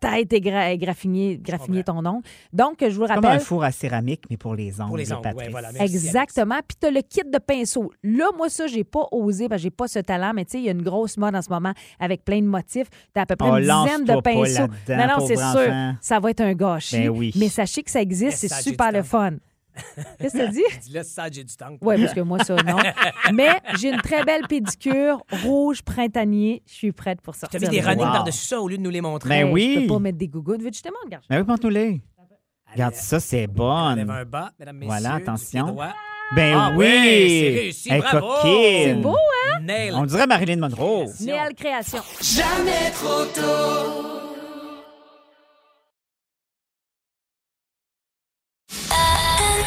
peut-être 0.00 0.32
égra- 0.32 0.76
graffiner, 0.76 1.38
graffiner 1.38 1.82
ton 1.84 2.04
ongle. 2.04 2.22
Donc, 2.52 2.76
je 2.80 2.86
vous 2.88 3.02
le 3.02 3.08
Comme 3.08 3.24
un 3.24 3.28
rappelle. 3.28 3.40
four 3.40 3.64
à 3.64 3.72
céramique, 3.72 4.24
mais 4.30 4.36
pour 4.36 4.54
les 4.54 4.80
ongles, 4.80 4.88
Pour 4.88 4.96
les 4.98 5.12
ongles, 5.12 5.22
Patrice. 5.22 5.46
ouais, 5.46 5.50
voilà. 5.50 5.72
Merci, 5.72 5.94
Exactement. 5.94 6.56
Puis 6.66 6.76
tu 6.80 6.86
as 6.86 6.90
le 6.90 7.00
kit 7.02 7.22
de 7.26 7.38
pinceau. 7.38 7.90
Là, 8.02 8.26
moi, 8.36 8.48
ça, 8.48 8.66
j'ai 8.66 8.84
pas 8.84 9.06
osé, 9.12 9.48
parce 9.48 9.60
que 9.60 9.64
j'ai 9.64 9.70
pas 9.70 9.88
ce 9.88 9.98
talent, 10.00 10.32
mais 10.34 10.44
tu 10.44 10.52
sais, 10.52 10.58
il 10.58 10.64
y 10.64 10.68
a 10.68 10.72
une 10.72 10.82
grosse 10.82 11.16
mode 11.16 11.34
en 11.34 11.42
ce 11.42 11.50
moment 11.50 11.72
avec 11.98 12.24
plein 12.24 12.40
de 12.40 12.46
motifs. 12.46 12.88
Tu 12.90 13.18
as 13.18 13.22
à 13.22 13.26
peu 13.26 13.36
près 13.36 13.48
Oh, 13.50 13.56
une 13.56 13.62
dizaine 13.62 14.04
de 14.04 14.20
pinceaux. 14.20 14.72
non, 14.88 15.06
non, 15.18 15.26
c'est 15.26 15.36
sûr. 15.36 15.72
Ça 16.00 16.20
va 16.20 16.30
être 16.30 16.40
un 16.42 16.54
gâchis. 16.54 16.98
Ben 16.98 17.08
oui. 17.08 17.32
Mais 17.36 17.48
sachez 17.48 17.82
que 17.82 17.90
ça 17.90 18.00
existe, 18.02 18.38
c'est 18.38 18.52
super 18.62 18.92
le 18.92 19.02
fun. 19.02 19.32
Qu'est-ce 20.18 20.36
que 20.36 20.46
tu 20.46 20.52
dis? 20.52 20.62
Dis 20.82 20.92
là, 20.92 21.02
ça, 21.04 21.26
j'ai 21.30 21.44
du 21.44 21.54
temps. 21.56 21.76
Oui, 21.80 22.00
parce 22.00 22.14
que 22.14 22.20
moi, 22.20 22.38
ça, 22.44 22.56
non. 22.56 22.76
Mais 23.34 23.48
j'ai 23.78 23.90
une 23.90 24.00
très 24.00 24.24
belle 24.24 24.46
pédicure 24.48 25.22
rouge 25.44 25.82
printanier. 25.82 26.62
Je 26.66 26.74
suis 26.74 26.92
prête 26.92 27.20
pour 27.20 27.34
Tu 27.34 27.40
sortir. 27.40 27.60
as 27.62 27.64
mis 27.64 27.76
des 27.76 27.80
de 27.82 27.86
running 27.86 28.06
Wow. 28.06 28.12
par-dessus 28.12 28.46
ça 28.46 28.60
au 28.60 28.68
lieu 28.68 28.76
de 28.78 28.82
nous 28.82 28.90
les 28.90 29.00
montrer. 29.00 29.28
Ben 29.44 29.52
oui. 29.52 29.74
Je 29.76 29.80
peux 29.86 29.94
pas 29.94 29.98
mettre 30.00 30.18
des 30.18 30.28
gougouttes. 30.28 30.60
Veux-tu 30.62 30.70
que 30.70 30.76
je 30.78 30.82
te 30.82 30.88
montre? 30.88 31.04
Regarde. 31.04 31.24
Ben 31.28 31.38
oui, 31.38 31.44
Pantoulé. 31.44 32.00
Regarde, 32.72 32.94
ça, 32.94 33.18
c'est 33.20 33.48
On 33.48 33.52
bonne. 33.52 33.68
enlève 33.68 34.10
un 34.10 34.24
bas, 34.24 34.52
mesdames, 34.58 34.76
messieurs. 34.76 34.88
Voilà, 34.92 35.14
attention. 35.14 35.76
Ben 36.36 36.56
Ah 36.56 36.70
oui! 36.70 36.76
ouais, 36.78 37.26
c'est 37.28 37.58
réussi, 37.60 37.88
bravo! 37.98 38.26
C'est 38.42 38.94
beau, 38.94 39.16
hein? 39.16 39.60
Nail. 39.62 39.92
On 39.94 40.04
dirait 40.06 40.28
Marilyn 40.28 40.58
Monroe. 40.58 41.06
Néal 41.20 41.54
Création. 41.54 41.98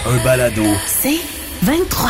Un 0.06 0.24
balado. 0.24 0.64
C'est 0.86 1.20
23. 1.66 2.10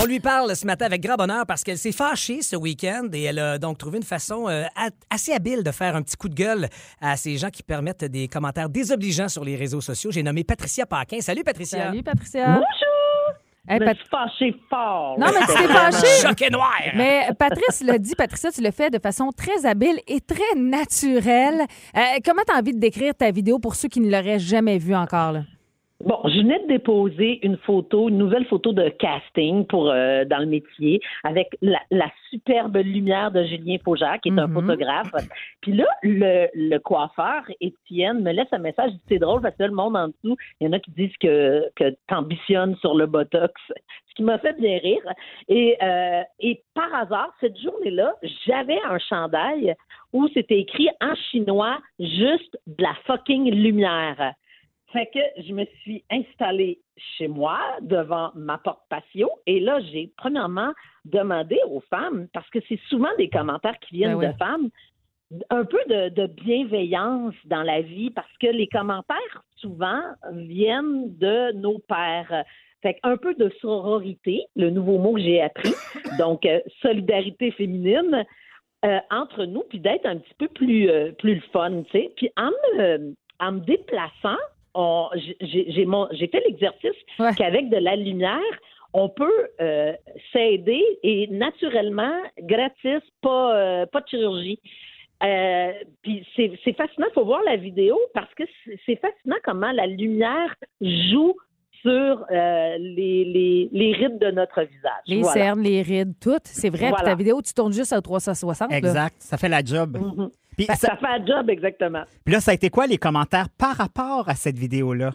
On 0.00 0.06
lui 0.06 0.20
parle 0.20 0.54
ce 0.54 0.66
matin 0.66 0.86
avec 0.86 1.02
grand 1.02 1.16
bonheur 1.16 1.44
parce 1.46 1.64
qu'elle 1.64 1.78
s'est 1.78 1.92
fâchée 1.92 2.42
ce 2.42 2.54
week-end 2.54 3.08
et 3.12 3.22
elle 3.24 3.38
a 3.38 3.58
donc 3.58 3.78
trouvé 3.78 3.98
une 3.98 4.04
façon 4.04 4.48
euh, 4.48 4.64
assez 5.10 5.32
habile 5.32 5.62
de 5.64 5.70
faire 5.72 5.96
un 5.96 6.02
petit 6.02 6.16
coup 6.16 6.28
de 6.28 6.34
gueule 6.34 6.68
à 7.00 7.16
ces 7.16 7.36
gens 7.36 7.50
qui 7.50 7.62
permettent 7.62 8.04
des 8.04 8.28
commentaires 8.28 8.68
désobligeants 8.68 9.28
sur 9.28 9.44
les 9.44 9.56
réseaux 9.56 9.80
sociaux. 9.80 10.10
J'ai 10.12 10.22
nommé 10.22 10.44
Patricia 10.44 10.86
Paquin. 10.86 11.20
Salut 11.20 11.42
Patricia. 11.42 11.86
Salut, 11.86 12.02
Patricia. 12.02 12.46
Bonjour! 12.46 12.64
Hey, 13.70 13.80
Pat- 13.80 13.96
suis 13.96 14.06
fâchée 14.08 14.56
fort. 14.70 15.18
Non, 15.18 15.26
mais 15.32 15.40
tu 15.46 16.00
t'es 16.00 16.26
Choc 16.28 16.40
et 16.42 16.50
noir. 16.50 16.72
Mais 16.94 17.28
Patrice 17.38 17.82
l'a 17.82 17.98
dit, 17.98 18.14
Patricia, 18.14 18.50
tu 18.50 18.62
le 18.62 18.70
fais 18.70 18.88
de 18.90 18.98
façon 18.98 19.30
très 19.36 19.66
habile 19.66 19.98
et 20.06 20.20
très 20.20 20.54
naturelle. 20.56 21.66
Euh, 21.96 22.00
comment 22.24 22.42
tu 22.46 22.54
as 22.54 22.58
envie 22.58 22.72
de 22.72 22.78
décrire 22.80 23.14
ta 23.14 23.30
vidéo 23.30 23.58
pour 23.58 23.74
ceux 23.74 23.88
qui 23.88 24.00
ne 24.00 24.10
l'auraient 24.10 24.38
jamais 24.38 24.78
vue 24.78 24.94
encore? 24.94 25.32
Là? 25.32 25.40
Bon, 26.04 26.20
je 26.26 26.38
venais 26.38 26.60
de 26.60 26.68
déposer 26.68 27.44
une 27.44 27.56
photo, 27.56 28.08
une 28.08 28.18
nouvelle 28.18 28.44
photo 28.46 28.72
de 28.72 28.88
casting 28.88 29.66
pour 29.66 29.90
euh, 29.90 30.24
dans 30.24 30.38
le 30.38 30.46
métier 30.46 31.00
avec 31.24 31.48
la, 31.60 31.80
la 31.90 32.08
superbe 32.30 32.76
lumière 32.76 33.32
de 33.32 33.42
Julien 33.42 33.78
Faugère, 33.84 34.20
qui 34.22 34.28
est 34.28 34.38
un 34.38 34.46
Mhm. 34.46 34.54
photographe. 34.54 35.10
Puis 35.60 35.72
là, 35.72 35.86
le, 36.04 36.46
le 36.54 36.78
coiffeur, 36.78 37.42
Étienne, 37.60 38.22
me 38.22 38.30
laisse 38.30 38.46
un 38.52 38.58
message. 38.58 38.92
C'est 39.08 39.18
drôle 39.18 39.40
parce 39.42 39.56
que 39.56 39.64
le 39.64 39.72
monde 39.72 39.96
en 39.96 40.06
dessous, 40.06 40.36
il 40.60 40.66
y 40.66 40.70
en 40.70 40.72
a 40.72 40.78
qui 40.78 40.92
disent 40.92 41.16
que, 41.20 41.64
que 41.74 41.90
tu 41.90 42.14
ambitionnes 42.14 42.76
sur 42.76 42.94
le 42.94 43.06
Botox, 43.06 43.52
ce 43.68 44.14
qui 44.14 44.22
m'a 44.22 44.38
fait 44.38 44.52
bien 44.60 44.78
rire. 44.78 45.02
Et, 45.48 45.76
euh, 45.82 46.22
et 46.38 46.62
par 46.74 46.94
hasard, 46.94 47.32
cette 47.40 47.58
journée-là, 47.58 48.14
j'avais 48.46 48.78
un 48.88 48.98
chandail 49.00 49.74
où 50.12 50.28
c'était 50.32 50.60
écrit 50.60 50.88
en 51.00 51.16
chinois 51.32 51.78
juste 51.98 52.56
de 52.68 52.84
la 52.84 52.94
fucking 53.06 53.50
lumière. 53.52 54.32
Fait 54.92 55.06
que 55.12 55.42
je 55.42 55.52
me 55.52 55.66
suis 55.82 56.02
installée 56.10 56.80
chez 56.96 57.28
moi 57.28 57.58
devant 57.82 58.30
ma 58.34 58.56
porte 58.56 58.80
patio 58.88 59.30
et 59.46 59.60
là, 59.60 59.80
j'ai 59.92 60.10
premièrement 60.16 60.72
demandé 61.04 61.58
aux 61.68 61.80
femmes, 61.90 62.26
parce 62.32 62.48
que 62.50 62.58
c'est 62.68 62.80
souvent 62.88 63.10
des 63.18 63.28
commentaires 63.28 63.78
qui 63.80 63.96
viennent 63.96 64.18
Ben 64.18 64.28
oui. 64.28 64.32
de 64.32 64.38
femmes, 64.38 64.70
un 65.50 65.64
peu 65.64 65.78
de, 65.88 66.08
de 66.08 66.26
bienveillance 66.26 67.34
dans 67.44 67.62
la 67.62 67.82
vie 67.82 68.10
parce 68.10 68.32
que 68.40 68.46
les 68.46 68.66
commentaires 68.66 69.42
souvent 69.56 70.00
viennent 70.32 71.16
de 71.18 71.52
nos 71.52 71.78
pères. 71.80 72.44
Fait 72.82 72.94
que 72.94 73.00
un 73.02 73.16
peu 73.16 73.34
de 73.34 73.50
sororité, 73.60 74.44
le 74.56 74.70
nouveau 74.70 74.98
mot 74.98 75.14
que 75.14 75.20
j'ai 75.20 75.40
appris, 75.40 75.74
donc 76.18 76.46
euh, 76.46 76.60
solidarité 76.80 77.50
féminine 77.50 78.24
euh, 78.84 78.98
entre 79.10 79.44
nous, 79.44 79.64
puis 79.68 79.80
d'être 79.80 80.06
un 80.06 80.16
petit 80.16 80.34
peu 80.38 80.48
plus 80.48 80.88
euh, 80.88 81.12
plus 81.12 81.34
le 81.34 81.40
fun, 81.52 81.82
tu 81.82 81.90
sais. 81.90 82.12
Puis 82.16 82.30
en 82.36 82.50
me, 82.76 83.14
en 83.40 83.52
me 83.52 83.60
déplaçant, 83.60 84.38
j'ai 85.42 85.70
j'ai 85.72 85.84
mon- 85.86 86.08
j'ai 86.12 86.28
fait 86.28 86.42
l'exercice 86.46 86.98
Ouais. 87.18 87.34
qu'avec 87.36 87.68
de 87.70 87.76
la 87.76 87.96
lumière, 87.96 88.40
on 88.92 89.08
peut 89.08 89.48
euh, 89.60 89.92
s'aider 90.32 90.82
et 91.02 91.26
naturellement, 91.28 92.14
gratis, 92.40 93.02
pas, 93.20 93.56
euh, 93.56 93.86
pas 93.86 94.00
de 94.00 94.08
chirurgie. 94.08 94.58
Euh, 95.22 95.72
puis 96.02 96.24
c'est 96.36 96.52
c'est 96.64 96.74
fascinant, 96.74 97.06
il 97.10 97.14
faut 97.14 97.24
voir 97.24 97.42
la 97.44 97.56
vidéo 97.56 97.98
parce 98.14 98.32
que 98.34 98.44
c'est- 98.64 98.78
c'est 98.86 98.96
fascinant 99.00 99.36
comment 99.44 99.72
la 99.72 99.86
lumière 99.86 100.54
joue 100.80 101.34
sur 101.82 102.24
euh, 102.30 102.76
les, 102.78 103.24
les, 103.24 103.68
les 103.72 103.92
rides 103.92 104.18
de 104.18 104.30
notre 104.30 104.62
visage. 104.62 105.02
Les 105.06 105.20
Voilà. 105.22 105.32
cernes, 105.32 105.60
les 105.62 105.82
rides, 105.82 106.14
toutes. 106.20 106.46
C'est 106.46 106.70
vrai. 106.70 106.90
Puis 106.92 107.04
ta 107.04 107.14
vidéo, 107.14 107.40
tu 107.42 107.52
tournes 107.54 107.72
juste 107.72 107.92
à 107.92 108.00
360. 108.00 108.70
là. 108.70 108.76
Exact. 108.78 109.14
Ça 109.20 109.36
fait 109.38 109.48
la 109.48 109.62
job. 109.64 109.96
Mhm. 109.96 110.30
Puis, 110.58 110.66
Ça, 110.66 110.74
ça- 110.74 110.88
ça 110.88 110.96
fait 110.96 111.06
un 111.06 111.24
job 111.24 111.48
exactement. 111.48 112.02
puis 112.24 112.34
là, 112.34 112.40
ça 112.40 112.50
a 112.50 112.54
été 112.54 112.68
quoi 112.68 112.86
les 112.86 112.98
commentaires 112.98 113.48
par 113.48 113.76
rapport 113.76 114.28
à 114.28 114.34
cette 114.34 114.58
vidéo-là? 114.58 115.12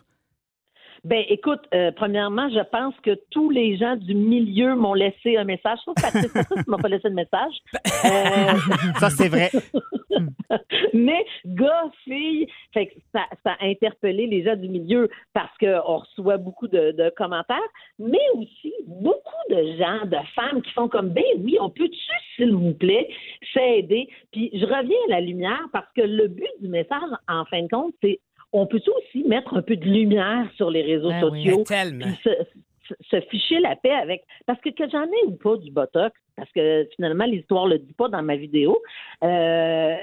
Ben, 1.04 1.26
écoute, 1.28 1.60
euh, 1.74 1.92
premièrement, 1.94 2.50
je 2.50 2.62
pense 2.72 2.96
que 3.04 3.20
tous 3.30 3.50
les 3.50 3.76
gens 3.76 3.98
du 3.98 4.16
milieu 4.16 4.76
m'ont 4.76 4.94
laissé 4.94 5.36
un 5.36 5.44
message. 5.44 5.80
Sauf 5.84 5.96
Patrice, 6.02 6.32
Patrice 6.32 6.66
m'a 6.68 6.78
pas 6.78 6.88
laissé 6.88 7.10
de 7.10 7.14
message. 7.14 7.54
Euh, 8.06 8.54
Ça, 9.00 9.10
c'est 9.10 9.28
vrai. 9.28 9.52
mais 10.94 11.26
gars, 11.46 11.92
filles, 12.06 12.48
fait 12.74 12.88
que 12.88 12.94
ça, 13.12 13.22
ça 13.44 13.58
a 13.60 13.66
interpellé 13.66 14.28
les 14.28 14.44
gens 14.44 14.56
du 14.56 14.70
milieu 14.70 15.10
parce 15.34 15.52
qu'on 15.58 15.98
reçoit 15.98 16.38
beaucoup 16.38 16.70
de, 16.70 16.92
de 16.92 17.12
commentaires, 17.18 17.58
mais 18.00 18.26
aussi 18.36 18.74
beaucoup 18.88 19.34
de 19.50 19.76
gens, 19.78 20.06
de 20.06 20.18
femmes 20.36 20.62
qui 20.62 20.72
font 20.72 20.88
comme 20.88 21.10
ben 21.10 21.24
oui, 21.40 21.58
on 21.60 21.70
peut-tu, 21.70 21.98
s'il 22.36 22.56
vous 22.56 22.74
plaît, 22.74 23.10
s'aider? 23.54 24.08
Puis 24.32 24.52
je 24.54 24.66
reviens 24.66 24.98
à 25.10 25.12
la 25.12 25.22
lumière 25.22 25.68
parce 25.74 25.92
que 25.96 26.02
le 26.02 26.30
but 26.30 26.52
du 26.62 26.70
message, 26.70 27.10
en 27.28 27.44
fin 27.46 27.64
de 27.64 27.68
compte, 27.68 27.94
c'est 28.02 28.20
on 28.54 28.66
peut 28.68 28.82
aussi 28.98 29.24
mettre 29.28 29.56
un 29.56 29.62
peu 29.62 29.76
de 29.76 29.86
lumière 29.86 30.48
sur 30.56 30.70
les 30.70 30.82
réseaux 30.84 31.10
Ben 31.10 31.30
oui. 31.30 31.44
sociaux 31.44 31.58
Mais 31.60 31.64
tellement. 31.64 32.06
puis 32.06 32.20
se, 32.24 32.30
se- 32.88 33.10
se 33.10 33.22
ficher 33.28 33.60
la 33.60 33.76
paix 33.76 33.92
avec. 33.94 34.24
Parce 34.46 34.60
que 34.62 34.70
que 34.70 34.90
j'en 34.90 35.04
ai 35.04 35.28
ou 35.28 35.32
pas 35.32 35.58
du 35.58 35.72
Botox, 35.72 36.16
parce 36.36 36.52
que 36.52 36.88
finalement, 36.96 37.26
l'histoire 37.26 37.68
le 37.68 37.80
dit 37.80 37.94
pas 37.94 38.10
dans 38.10 38.22
ma 38.24 38.36
vidéo, 38.36 38.78
euh, 39.24 39.96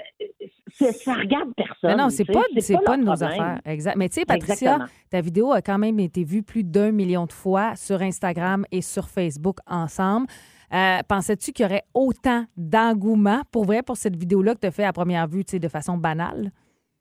ça 0.72 1.14
regarde 1.14 1.50
personne. 1.56 1.90
Non, 1.92 2.04
non, 2.04 2.10
c'est 2.10 2.24
pas, 2.24 2.42
c'est 2.58 2.74
pas, 2.84 2.96
de 2.96 3.02
nos 3.02 3.12
problème. 3.14 3.40
affaires. 3.40 3.60
Exact. 3.66 3.96
Mais 3.96 4.08
tu 4.08 4.14
sais, 4.20 4.24
Patricia, 4.24 4.72
Exactement. 4.72 4.86
ta 5.10 5.20
vidéo 5.20 5.52
a 5.52 5.62
quand 5.62 5.78
même 5.78 5.98
été 6.00 6.24
vue 6.24 6.42
plus 6.42 6.64
d'un 6.64 6.90
million 6.92 7.26
de 7.26 7.32
fois 7.32 7.74
sur 7.76 8.00
Instagram 8.02 8.64
et 8.72 8.80
sur 8.82 9.08
Facebook 9.08 9.58
ensemble. 9.66 10.26
Euh, 10.72 10.98
Pensais-tu 11.08 11.52
qu'il 11.52 11.64
y 11.64 11.66
aurait 11.66 11.82
autant 11.94 12.44
d'engouement 12.56 13.42
pour 13.50 13.64
vrai 13.64 13.82
pour 13.82 13.96
cette 13.96 14.16
vidéo-là 14.16 14.54
que 14.54 14.60
tu 14.60 14.66
as 14.68 14.70
fait 14.70 14.84
à 14.84 14.92
première 14.92 15.26
vue, 15.26 15.44
tu 15.44 15.52
sais, 15.52 15.58
de 15.58 15.68
façon 15.68 15.96
banale? 15.98 16.50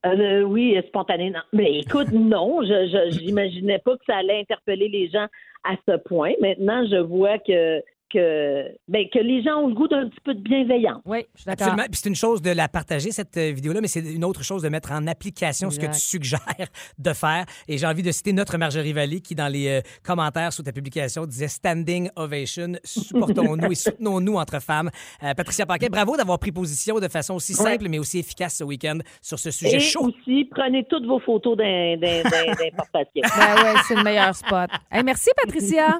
Euh, 0.05 0.41
oui, 0.43 0.79
spontané. 0.88 1.29
Non. 1.29 1.41
Mais 1.51 1.79
écoute, 1.79 2.12
non, 2.12 2.62
je 2.63 3.09
j'imaginais 3.19 3.79
pas 3.79 3.97
que 3.97 4.05
ça 4.05 4.17
allait 4.17 4.39
interpeller 4.39 4.88
les 4.88 5.09
gens 5.09 5.27
à 5.63 5.75
ce 5.88 5.97
point. 5.97 6.31
Maintenant, 6.41 6.85
je 6.89 6.97
vois 6.97 7.38
que 7.38 7.81
que, 8.11 8.65
ben, 8.87 9.05
que 9.13 9.19
les 9.19 9.41
gens 9.43 9.57
ont 9.63 9.67
le 9.67 9.73
goût 9.75 9.87
d'un 9.87 10.09
petit 10.09 10.19
peu 10.23 10.33
de 10.33 10.41
bienveillance. 10.41 11.01
Oui, 11.05 11.25
je 11.35 11.41
suis 11.41 11.45
d'accord. 11.47 11.67
Absolument. 11.67 11.87
Puis 11.91 12.01
c'est 12.01 12.09
une 12.09 12.15
chose 12.15 12.41
de 12.41 12.51
la 12.51 12.67
partager, 12.67 13.11
cette 13.11 13.37
euh, 13.37 13.51
vidéo-là, 13.51 13.81
mais 13.81 13.87
c'est 13.87 13.99
une 14.01 14.23
autre 14.25 14.43
chose 14.43 14.61
de 14.63 14.69
mettre 14.69 14.91
en 14.91 15.05
application 15.07 15.69
ce 15.69 15.79
que 15.79 15.85
tu 15.87 15.99
suggères 15.99 16.39
de 16.97 17.13
faire. 17.13 17.45
Et 17.67 17.77
j'ai 17.77 17.85
envie 17.85 18.03
de 18.03 18.11
citer 18.11 18.33
notre 18.33 18.57
Marjorie 18.57 18.93
Vallée 18.93 19.21
qui, 19.21 19.35
dans 19.35 19.47
les 19.47 19.67
euh, 19.67 19.81
commentaires 20.03 20.51
sous 20.53 20.63
ta 20.63 20.71
publication, 20.71 21.25
disait 21.25 21.47
Standing 21.47 22.09
Ovation, 22.15 22.73
supportons-nous 22.83 23.71
et 23.71 23.75
soutenons-nous 23.75 24.35
entre 24.35 24.61
femmes. 24.61 24.89
Euh, 25.23 25.33
Patricia 25.33 25.65
Paquet, 25.65 25.89
bravo 25.89 26.15
d'avoir 26.15 26.39
pris 26.39 26.51
position 26.51 26.99
de 26.99 27.07
façon 27.09 27.33
aussi 27.35 27.53
Ouais. 27.59 27.71
simple 27.71 27.87
mais 27.89 27.99
aussi 27.99 28.19
efficace 28.19 28.55
ce 28.57 28.63
week-end 28.63 28.99
sur 29.21 29.37
ce 29.37 29.51
sujet 29.51 29.75
Et 29.77 29.79
chaud. 29.79 30.07
aussi, 30.07 30.45
prenez 30.45 30.85
toutes 30.89 31.05
vos 31.05 31.19
photos 31.19 31.57
d'im- 31.57 31.97
d'importation. 31.97 33.21
Ben 33.37 33.63
ouais, 33.63 33.79
c'est 33.87 33.95
le 33.95 34.03
meilleur 34.03 34.33
spot. 34.35 34.69
Hey, 34.91 35.03
merci, 35.03 35.29
Patricia. 35.35 35.99